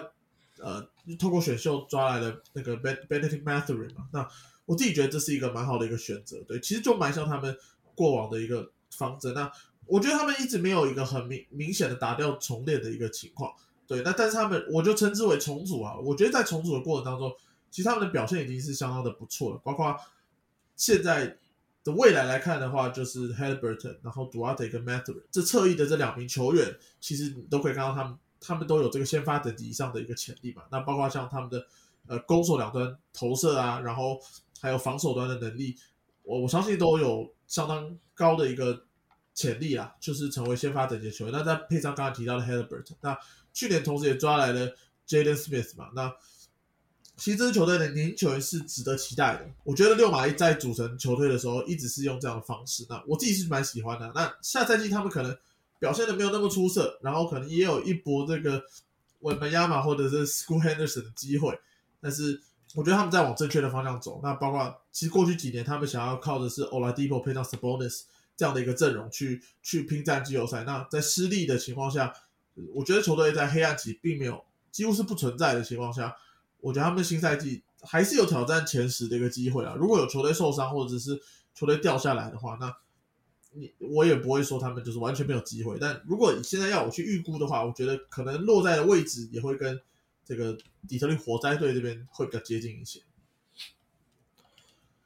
[0.59, 0.87] 呃
[1.19, 4.07] 透过选秀抓来的那个 Ben Benedict Mathurin 嘛。
[4.13, 4.29] 那
[4.67, 6.41] 我自己觉得这是一个蛮好的一个选择。
[6.47, 7.57] 对，其实就蛮像他们
[7.95, 9.33] 过往的一个方针。
[9.35, 9.51] 那
[9.87, 13.53] 我觉得他们一直没有一个很明明显的打掉重练的一个情况。
[13.87, 15.97] 对，那但是他们我就称之为重组啊。
[15.99, 17.35] 我觉得在重组的过程当中，
[17.71, 19.61] 其实他们的表现已经是相当的不错了。
[19.65, 19.97] 包括
[20.77, 21.39] 现在。
[21.85, 30.63] 的未来来看的话，就是 Halliburton，然后 Duarte 跟 Mathurin 这侧翼的这两名球员，其实你都可以看到他们，他们都有这个先发等级以上的一个潜力嘛。
[30.71, 31.67] 那包括像他们的
[32.07, 34.19] 呃攻守两端投射啊，然后
[34.61, 35.77] 还有防守端的能力，
[36.23, 38.85] 我我相信都有相当高的一个
[39.35, 41.33] 潜力啊，就是成为先发等级球员。
[41.33, 43.19] 那再配上刚刚提到的 Halliburton，那
[43.53, 44.75] 去年同时也抓来了
[45.07, 46.11] Jaden Smith 嘛，那。
[47.17, 49.47] 其实这支球队的年轻球员是值得期待的。
[49.63, 52.85] 我觉得六马一在组成球队的时候，一直是用这样的方式。
[52.89, 54.11] 那我自己是蛮喜欢的。
[54.15, 55.37] 那下赛季他们可能
[55.79, 58.63] 表现的没有那么出色，然后可能也有一波这个
[59.21, 61.59] 稳门亚马或者是 School Henderson 的机会。
[62.01, 62.41] 但是
[62.75, 64.21] 我觉得他们在往正确的方向走。
[64.23, 68.03] 那包括其实过去几年他们想要靠的是 Oladipo 配上 Sabonis
[68.37, 70.65] 这样的一个阵容去去拼战季后赛。
[70.65, 72.13] 那在失利的情况下，
[72.75, 76.17] 我觉得球队在黑暗期并没有几乎是不存在的情况下，
[76.65, 79.75] 我觉得他们新赛季还是有挑战前十的一个机会啊。
[79.79, 81.21] 如果有球队受伤或者是
[81.55, 82.75] 球队掉下来的话，那
[83.53, 85.77] 你我也不会说他们就是完全没有机会。
[85.79, 89.79] 但如果现在要我去预估的话，我觉得可能落在的位置也会跟
[90.25, 90.57] 这个
[90.89, 93.03] 底特律火灾队这边会比较接近一些。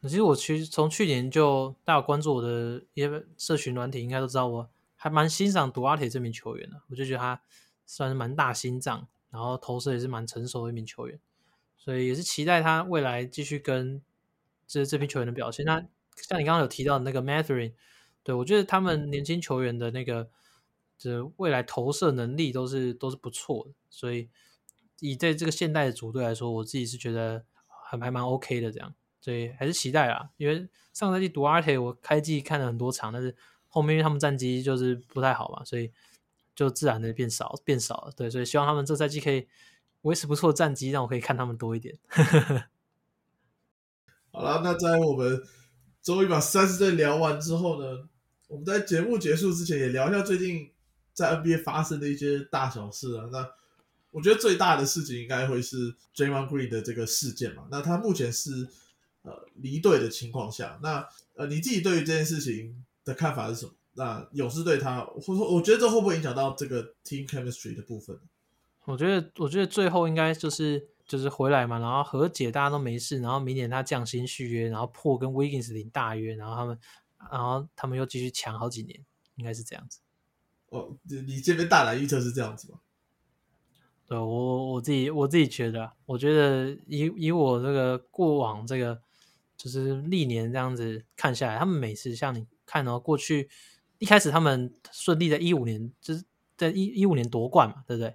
[0.02, 6.80] 其实我其实从去年就大家关注我的一些社群软体，应该都知道我还蛮欣赏杜阿铁这名球员的。
[6.88, 7.42] 我就觉得他
[7.84, 11.18] 算是蛮大心脏，然后投射也是蛮成熟的一名球员，
[11.88, 14.02] 所以也是期待他未来继续跟
[14.66, 15.64] 这这批球员的表现。
[15.64, 15.80] 那
[16.16, 17.72] 像你刚刚有提到的那个 Matherin，
[18.22, 20.28] 对我觉得他们年轻球员的那个
[20.98, 24.28] 这未来投射能力都是都是不错的，所以
[25.00, 28.94] 以在这个现代的组队来说，我自己是觉得还还蛮 OK 的这样。
[29.18, 33.34] 所以还是期待啦，因为上赛季杜阿特我开季看了很多场，但是
[33.66, 35.90] 后面因为他们战绩就是不太好嘛，所以
[36.54, 38.12] 就自然的变少变少了。
[38.14, 39.48] 对，所以希望他们这赛季可以
[40.08, 41.96] 维持不错的战绩，让我可以看他们多一点。
[44.32, 45.42] 好了，那在我们
[46.02, 48.08] 终于把三十队聊完之后呢，
[48.48, 50.70] 我们在节目结束之前也聊一下最近
[51.12, 53.28] 在 NBA 发生的一些大小事啊。
[53.30, 53.48] 那
[54.10, 57.68] 我觉得最大的事情应该会是 Draymond Green 的这个事件嘛。
[57.70, 58.68] 那他目前是。
[59.22, 63.72] 呃，离队的情况下，那呃，你自己对于这件事情的看法是什么？
[63.94, 68.16] 那勇士对他，或者我觉得这会不会影响到这个 team chemistry 的部分？
[68.92, 76.78] 我觉得，我觉得最后应该就是就是回来嘛，然后和解，大家都没事，然后明年他降薪续约，然后破跟 Wiggins 领大约，然后他们，
[77.30, 79.04] 然后他们又继续强好几年，
[79.36, 80.00] 应该是这样子。
[80.70, 82.78] 哦，你这边大胆预测是这样子吗？
[84.06, 89.00] 对我我自己我自己觉得，我觉得以以我这个过往这个。
[89.58, 93.50] 就是历年这样子看下来，他们每次像你看哦，过去
[93.98, 96.24] 一开始他们顺利在一五年，就是
[96.56, 98.14] 在一一五年夺冠嘛，对不对？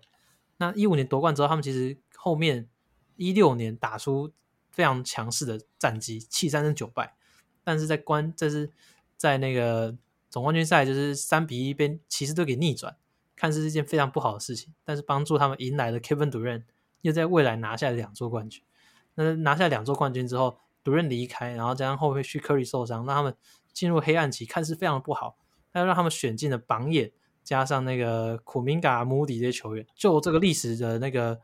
[0.58, 2.70] 那一五年夺冠之后，他们其实后面
[3.16, 4.32] 一六年打出
[4.72, 7.16] 非常强势的战绩，七三胜九败，
[7.64, 8.72] 但是在关这是
[9.18, 9.96] 在那个
[10.30, 12.96] 总冠军赛就是三比一被骑士队给逆转，
[13.36, 16.64] 看似是一件非常不好的事情，但是帮助他们迎来了 Kevin Durant，
[17.02, 18.64] 又在未来拿下两座冠军。
[19.16, 20.60] 那拿下两座冠军之后。
[20.86, 23.34] 独任离开，然后加上后面去科里受伤，让他们
[23.72, 25.38] 进入黑暗期，看似非常的不好。
[25.72, 29.86] 但又让他们选进了榜眼，加上那个库明嘎、穆迪这些球员。
[29.96, 31.40] 就这个历史的那个，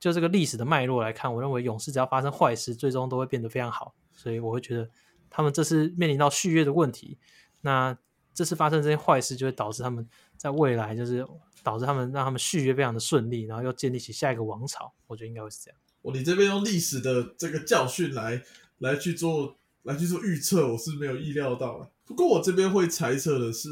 [0.00, 3.94] 就这个历史的脉络来看，我认为勇士只要发生坏事，最终都会变得非常好。
[4.12, 4.88] 所以我会觉得
[5.30, 7.18] 他们这次面临到续约的问题，
[7.60, 7.96] 那
[8.34, 11.26] 这次发生这些坏事，就会导致他们在未来就是
[11.62, 14.92] 导致他们让他们续约非常的顺利，然后又建立起下一个王朝。
[15.06, 15.78] 我觉得应该会是这样。
[16.02, 18.42] 我，你这边用历史的这个教训来。
[18.78, 21.88] 来去做来去做预测，我是没有意料到的。
[22.04, 23.68] 不过我这边会猜测的是，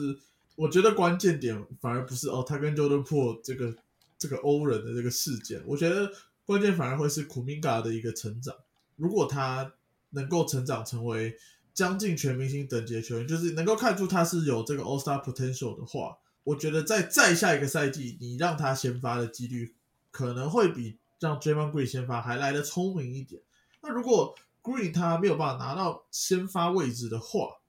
[0.61, 3.75] 我觉得关键点反而不是哦，他跟 Jordan Po 这个
[4.19, 6.13] 这个欧人的这个事件，我觉得
[6.45, 8.55] 关键反而会是库明嘎的一个成长。
[8.97, 9.73] 如果他
[10.11, 11.35] 能够成长成为
[11.73, 19.75] 将近全明星等级的球员，就是能够看出他是有这个 All Star potential 的话，我觉得在再下一个赛季，你让他先发的几率
[20.11, 23.41] 可能会比让 Draymond Green 先发还来的聪明一点。
[23.81, 27.60] 那如果 Green 他没有办法拿到先发位置的话，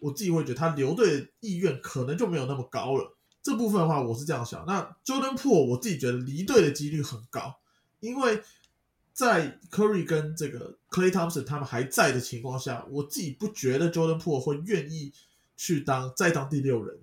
[0.00, 3.16] 我自己会觉得他留队意愿可能就没有那么高了。
[3.42, 4.64] 这部分的话，我是这样想。
[4.66, 7.56] 那 Jordan Po 我自己觉得离队的几率很高，
[8.00, 8.42] 因为
[9.12, 15.12] 在 Curry 跟这个 Clay Thompson 他们还在的情况下，我自己不觉得 Jordan Po 会愿意
[15.56, 16.98] 去当再当第六人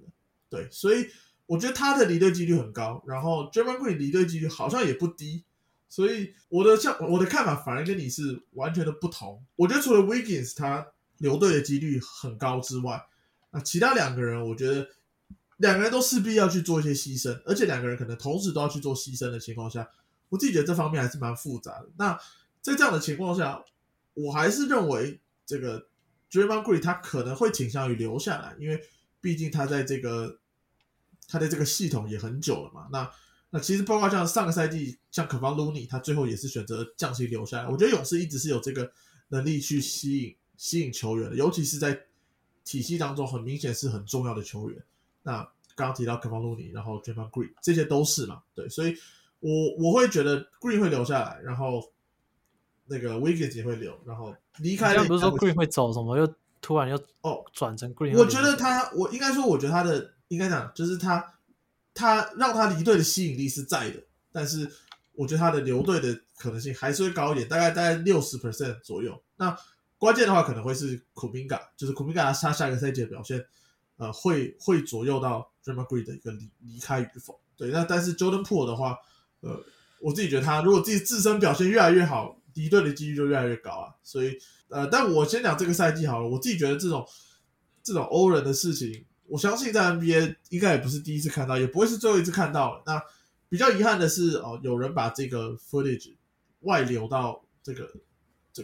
[0.50, 1.08] 对，所以
[1.46, 3.04] 我觉得他的离队几率很高。
[3.06, 5.44] 然后 j e r m a n Green 离队几率好像也不低。
[5.90, 9.42] 所以我的像我的看法反而跟你是完全的不同。
[9.56, 10.86] 我觉得除了 Wiggins 他
[11.18, 13.02] 留队的几率很高之外，
[13.52, 14.88] 那其他两个人我觉得
[15.58, 19.88] 两个人都势必要去做一些牺牲，而且两个人可能同时都要去做牺牲的情况下，
[20.30, 21.90] 我自己觉得这方面还是蛮复杂的。
[21.98, 22.20] 那
[22.62, 23.64] 在这样的情况下，
[24.14, 25.88] 我还是认为这个
[26.30, 28.82] Draymond Green 他可能会倾向于留下来，因为
[29.22, 30.40] 毕竟他在这个
[31.28, 32.88] 他的这个系统也很久了嘛。
[32.92, 33.10] 那
[33.50, 37.68] 那其实包括像上个赛季，像可方卢尼，他最后也是选择降薪留下来。
[37.68, 38.92] 我觉得勇士一直是有这个
[39.30, 41.98] 能力去吸引吸引球员的，尤其是在
[42.66, 44.84] 体系当中很明显是很重要的球员。
[45.24, 45.38] 那
[45.76, 48.42] 刚刚提到可方卢尼，然后 Draymond Green，这些都是嘛？
[48.54, 48.98] 对，所以
[49.40, 51.90] 我我会觉得 Green 会留下来，然后
[52.88, 54.98] 那个 Wiggins 也会留，然后离开。
[55.06, 56.28] 不是说 Green 会走什么，又
[56.60, 58.18] 突然又哦转成 Green。
[58.18, 61.34] 我觉得他，我应该说，我觉得他的应该讲就是他。
[62.00, 64.00] 他让他离队的吸引力是在的，
[64.32, 64.72] 但是
[65.16, 69.20] 我觉得他的留队的可能性还是会高一点，大概大概六十 percent 左右。
[69.36, 69.58] 那
[69.98, 73.44] 关键的话可能会是库明嘎，就是库明嘎他下一个赛季的表现
[73.98, 77.40] 呃会会左右到 r a m a g r e e 的一个离离开与否。
[77.56, 78.96] 对，那但是 Jordan p o o l 的话，
[79.42, 79.60] 呃，
[80.00, 83.94] 我自己觉得他如果自己自身表现越来越好，离队的几率就越来越高啊。
[84.04, 84.38] 所以
[84.70, 87.04] 呃，但我先讲这个赛季好了，我自己觉得这种
[87.82, 92.84] 这种欧人的事情，我相信在 NBA 应该也不是第一次看到，也不会是最后一次看到了。
[92.86, 93.02] 那
[93.50, 96.14] 比较遗憾的是哦，有人把这个 footage
[96.62, 97.92] 外流到这个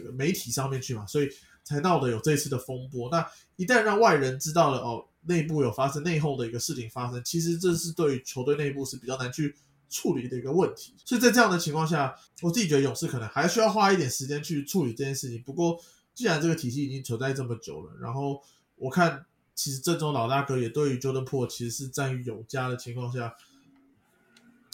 [0.00, 1.28] 个媒体上面去嘛，所以
[1.62, 3.08] 才闹得有这次的风波。
[3.10, 3.24] 那
[3.56, 9.54] 一旦让外人知道了哦，内部有发生内讧的一个事情发生，其实这是对于球队内部是比较难去
[9.88, 10.94] 处理的一个问题。
[11.04, 15.42] 所以在这样的情况下，我自己觉得勇士可能还需要花一点时间去处理这件事情。
[15.42, 15.80] 不过，
[16.14, 18.42] 既然这个体系已经存在这么久了，然后
[18.76, 19.24] 我看
[19.54, 23.34] 其实郑州老大哥也对于 Jordan Po 其实是赞誉有加的情况下。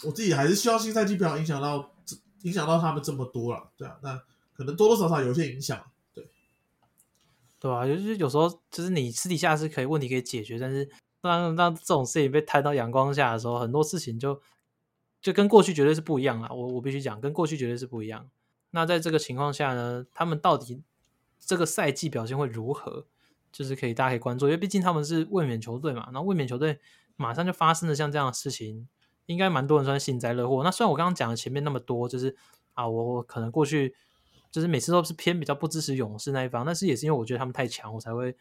[0.03, 1.93] 我自己还是希望新赛季不要影响到
[2.41, 4.19] 影响到他们这么多了，对啊，那
[4.61, 5.83] 可能多多少少有些影响，
[6.13, 6.29] 对，
[7.59, 10.87] 对啊，就是有时候就是你私底下是可以问题可以解决，但是
[11.19, 14.39] 当当这种事情被摊到阳光下的时候，很多事情就
[15.19, 16.47] 就跟过去绝对是不一样了。
[16.51, 18.29] 我我必须讲，跟过去绝对是不一样。
[18.69, 20.83] 那在这个情况下呢，他们到底
[21.39, 23.07] 这个赛季表现会如何，
[23.51, 26.79] 就是可以大家可以关注，因为毕竟他们是卫冕球队嘛，那卫冕球队
[27.15, 28.87] 马上就发生了像这样的事情。
[29.27, 30.61] 应该蛮多人算幸灾乐祸。
[30.61, 32.35] 那虽然我刚刚讲的前面那么多，就是
[32.73, 33.95] 啊，我我可能过去
[34.51, 38.35] 就是每次都是偏比较不支持勇士那一方，但是也是因为我觉得他们太强，我才会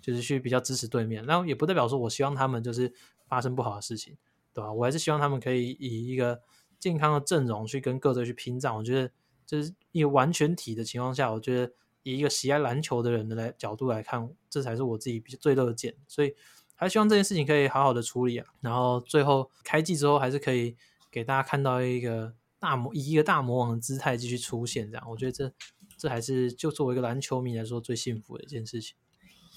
[0.00, 1.24] 就是去比较支持对面。
[1.26, 2.92] 那也不代表说我希望他们就是
[3.26, 4.16] 发生不好的事情，
[4.54, 4.72] 对吧？
[4.72, 6.40] 我还是希望他们可以以一个
[6.78, 8.74] 健康的阵容去跟各队去拼战。
[8.74, 9.10] 我觉得
[9.46, 11.72] 就是一个完全体的情况下，我觉得
[12.02, 15.94] 以一个喜爱篮球的人的来角度来看，这才是我自己比较最乐见。
[16.08, 16.34] 所以。
[16.74, 20.76] 还希望这件事情可以好好的处理啊，然后最后开季之后还是可以
[21.12, 25.52] 给大家看到一个大魔以一个大魔王的姿态继续出现，这样我觉得这
[25.98, 28.94] 这还是就作为一个篮球迷来说最幸福的一件事情。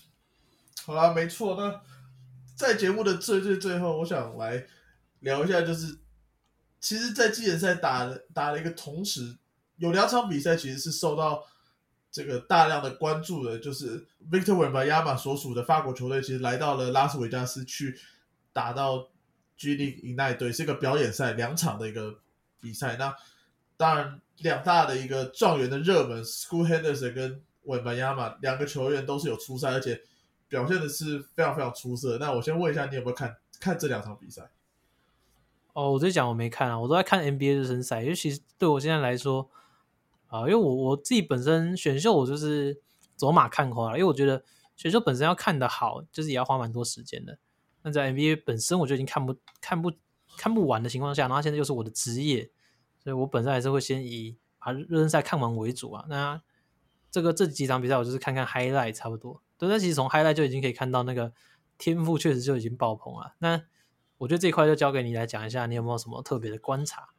[0.84, 1.82] 好啦，没错，那
[2.56, 4.66] 在节目的最最最后，我想来
[5.20, 6.00] 聊一下，就是
[6.80, 9.38] 其实，在季前赛打打了一个同时，
[9.78, 11.46] 有两场比赛其实是受到。
[12.12, 17.94] 这个大量的关注的，就是 Victor Wembanyama 所属的法国球队，其实来到了拉斯维加斯去
[18.54, 19.10] 打到
[19.58, 22.22] G League Ignite 队，是一个表演赛，两场的一个
[22.66, 22.98] 比赛。
[22.98, 23.16] 那
[23.78, 30.02] 当然，两大的一个状元的热门 School Henderson 跟 Wembanyama 两个球员都是有出赛，而且
[30.48, 32.18] 表现的是非常非常出色。
[32.18, 34.50] 那我先问一下，你有没有看看这两场比赛？
[35.74, 39.50] 哦，我在讲我没看啊，我都在看 NBA 热身赛，尤其实对我现在来说。
[40.28, 42.82] 啊，因为我我自己本身选秀我就是
[43.16, 44.44] 走马看花，因为我觉得
[44.76, 47.38] 选秀本身要看得好，就是也要花蛮多时间的。
[47.84, 49.94] 那在 NBA 本身我就已经看不看不
[50.36, 52.50] 看不完的情况下，然后现在又是我的职业，
[53.06, 56.06] 所以我本身还是会先以把热身赛看完为主啊。
[56.10, 56.42] 那
[57.12, 61.32] 这个这几场比赛我就是看看 highlight 差不多，对，那其实从 highlight 就已经可以看到那个
[61.78, 63.36] 天赋确实就已经爆棚了。
[63.38, 63.62] 那
[64.18, 67.10] 我觉得这一块就交给你来讲一下，你有没有什么特别的观察？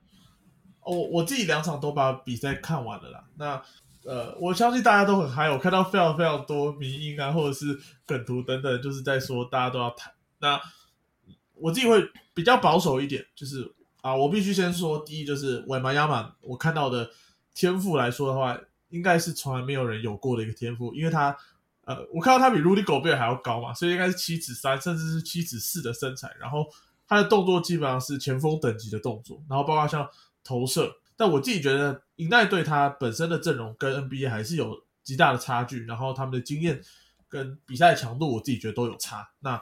[0.83, 3.25] 我我自己两场都把比赛看完了啦。
[3.37, 3.63] 那
[4.05, 10.13] 呃，我相信大家都很嗨，我看到非常非常多迷音啊，或者是梗图等等，就是在说大家都要谈。
[10.39, 10.61] 那
[11.55, 17.11] 我自己会比较保守一点，就是啊，我必须先说，第一就是韦马亚马，我看到的
[17.55, 21.37] 天赋来说的话，应该是从来没有人有过的一个天赋，因为他
[21.83, 26.67] 呃，我看到他比 Rudy Gobert 还要高嘛，所以应该是七指三，甚至是七指四的身材，然后
[27.07, 30.09] 他的动作基本上是前锋等级的动作，然后包括像。
[30.49, 36.81] 投射，但我自己觉得，银奈队他本身的阵容跟 NBA 还是有极大的差距，然后他们的经验
[37.29, 39.29] 跟比赛强度，我自己觉得都有差。
[39.41, 39.61] 那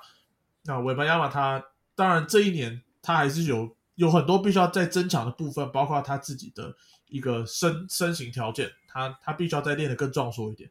[0.64, 1.64] 那尾巴亚马他
[1.94, 6.76] 当然这一年他还是有有很多必须要再增强的部分，包括他自己的
[7.08, 10.70] 一个身身形条件，他他必须要再练得更壮硕一点。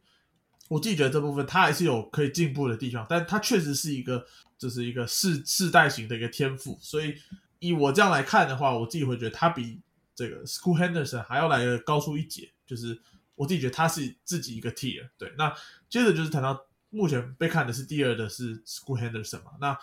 [0.68, 4.26] 我自己觉得这部分他还是有可以进步的地方，但他确实是一个
[4.58, 7.14] 就是一个世世代型的一个天赋，所以
[7.58, 9.80] 以我这样来看的话，我自己会觉得他比。
[10.16, 12.96] 这个 School Henderson 还要来的高出一截，就是
[13.34, 15.10] 我自己觉得他是自己一个 tier。
[15.18, 15.52] 对，那
[15.90, 19.76] 接着就是谈到目前被看的是第二的是 School Henderson 嘛，那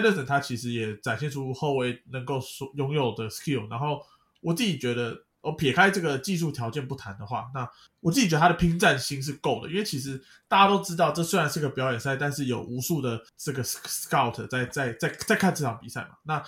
[0.00, 3.68] Edison 他其实也展现出后卫能够所拥有的 skill。
[3.70, 4.00] 然后
[4.40, 7.68] 我自己觉得，我撇开这个技术条件不谈的话，那
[8.00, 16.42] 我自己觉得他的拼战心是够的，因为其实大家都知道，这虽然是个表演赛，但是有无数的这个 scout 在在在在看这场比赛嘛，那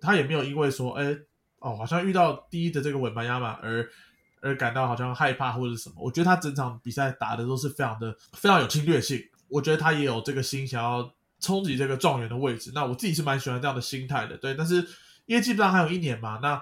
[0.00, 1.18] 他也没有因为说，哎。
[1.58, 3.90] 哦，好像遇到第一的这个稳班亚马而
[4.40, 5.96] 而感到好像害怕或者什么。
[5.98, 9.18] 我觉得他整场比赛打的都是非常的非常有侵略性。
[9.48, 11.02] 我觉得他也有这个心想要
[11.40, 12.72] 冲击这个状元的位置。
[12.74, 14.54] 那我自己是蛮喜欢这样的心态的，对。
[14.54, 14.76] 但是
[15.26, 16.60] 因为基本上还有一年嘛，那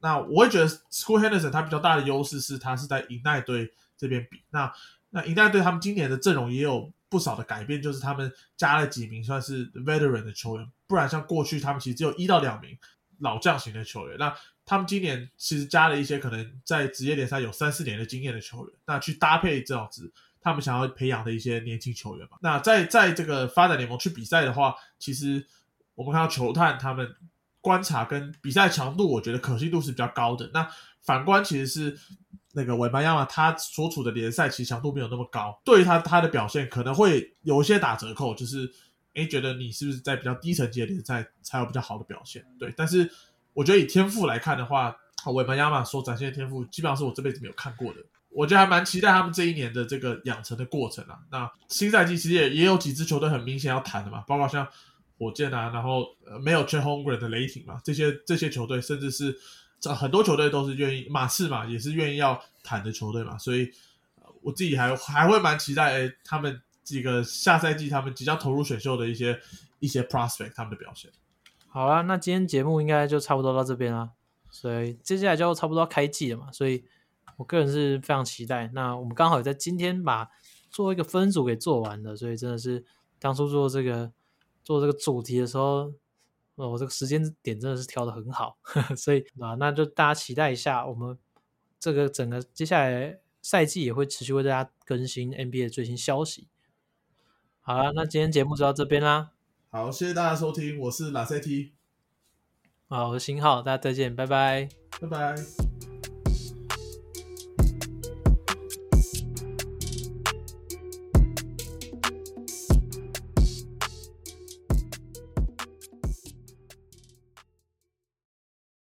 [0.00, 4.42] 那我会觉得 School Henderson 他比较大的优势是他是在银奈队这边比。
[4.50, 4.72] 那
[5.10, 12.76] 那银带队他们今年的阵容也有不少的改变，就是他们加了几名算是 veteran 的球员，不然像过去他们其实只有一到两名
[13.18, 14.18] 老将型的球员。
[14.18, 14.34] 那
[14.66, 20.12] 他们今年其实加了一些可能在职业联赛有三四年的经验的球员，那去搭配这样子
[20.44, 22.36] 他们想要培养的一些年轻球员嘛。
[22.42, 25.44] 那在在这个发展联盟去比赛的话，其实
[25.94, 27.16] 我们看到球探他们
[27.62, 30.50] 观察跟比赛强度，我觉得可信度是比较高的。
[30.52, 30.68] 那
[31.00, 31.98] 反观其实是
[32.52, 38.70] 那个韦班亚马他所处的联赛其实强度没有那么高，对于他他的表现可能会有一些打折扣，就是
[39.14, 42.44] 诶觉得你是不是在比较低层级的联赛才有比较好的表现？
[42.58, 43.10] 对，但是
[43.54, 44.94] 我觉得以天赋来看的话，
[45.32, 48.00] 韦班亚马所展现的天赋基本上是我这辈子没有看过的。
[48.34, 51.18] 我觉得还蛮期待他们这一年的这个养成的过程啊。
[51.30, 54.66] 那新赛季其实也也有几支球队很明显要谈的嘛，包括像
[55.16, 59.38] 火箭啊，然后呃没有 c h e Holmgren 的雷霆嘛，这些这些球队，甚至是
[59.78, 63.38] 这很多球队都是愿意马刺嘛，也是愿意要谈的球队嘛。
[63.38, 63.70] 所以、
[64.42, 69.40] 我自己还还会蛮期待、诶他们几个下赛季他们即将投入选秀的一些
[69.78, 71.10] 一些 prospect 他们的表现。
[71.68, 74.10] 好啦，那今天节目应该就差不多到这边啦，
[74.50, 76.84] 所以接下来就差不多要开季了嘛，所以
[77.36, 78.70] 我个人是非常期待。
[78.74, 80.30] 那我们刚好也在今天把
[80.70, 82.84] 做一个分组给做完了，所以真的是
[83.18, 84.12] 当初做这个
[84.62, 85.92] 做这个主题的时候，
[86.56, 88.56] 呃，我这个时间点真的是挑的很好，
[88.96, 91.18] 所以啊，那就大家期待一下，我们
[91.78, 96.48] 这个整个接下来赛季也会持续为大家更新 NBA 的最新消息。
[97.60, 99.30] 好啦，那今天节目就到这边啦。
[99.70, 101.72] 好，谢谢大家收听，我是拉塞 T，
[102.88, 104.68] 好，我是新浩，大家再见，拜拜。
[105.00, 105.63] 拜拜。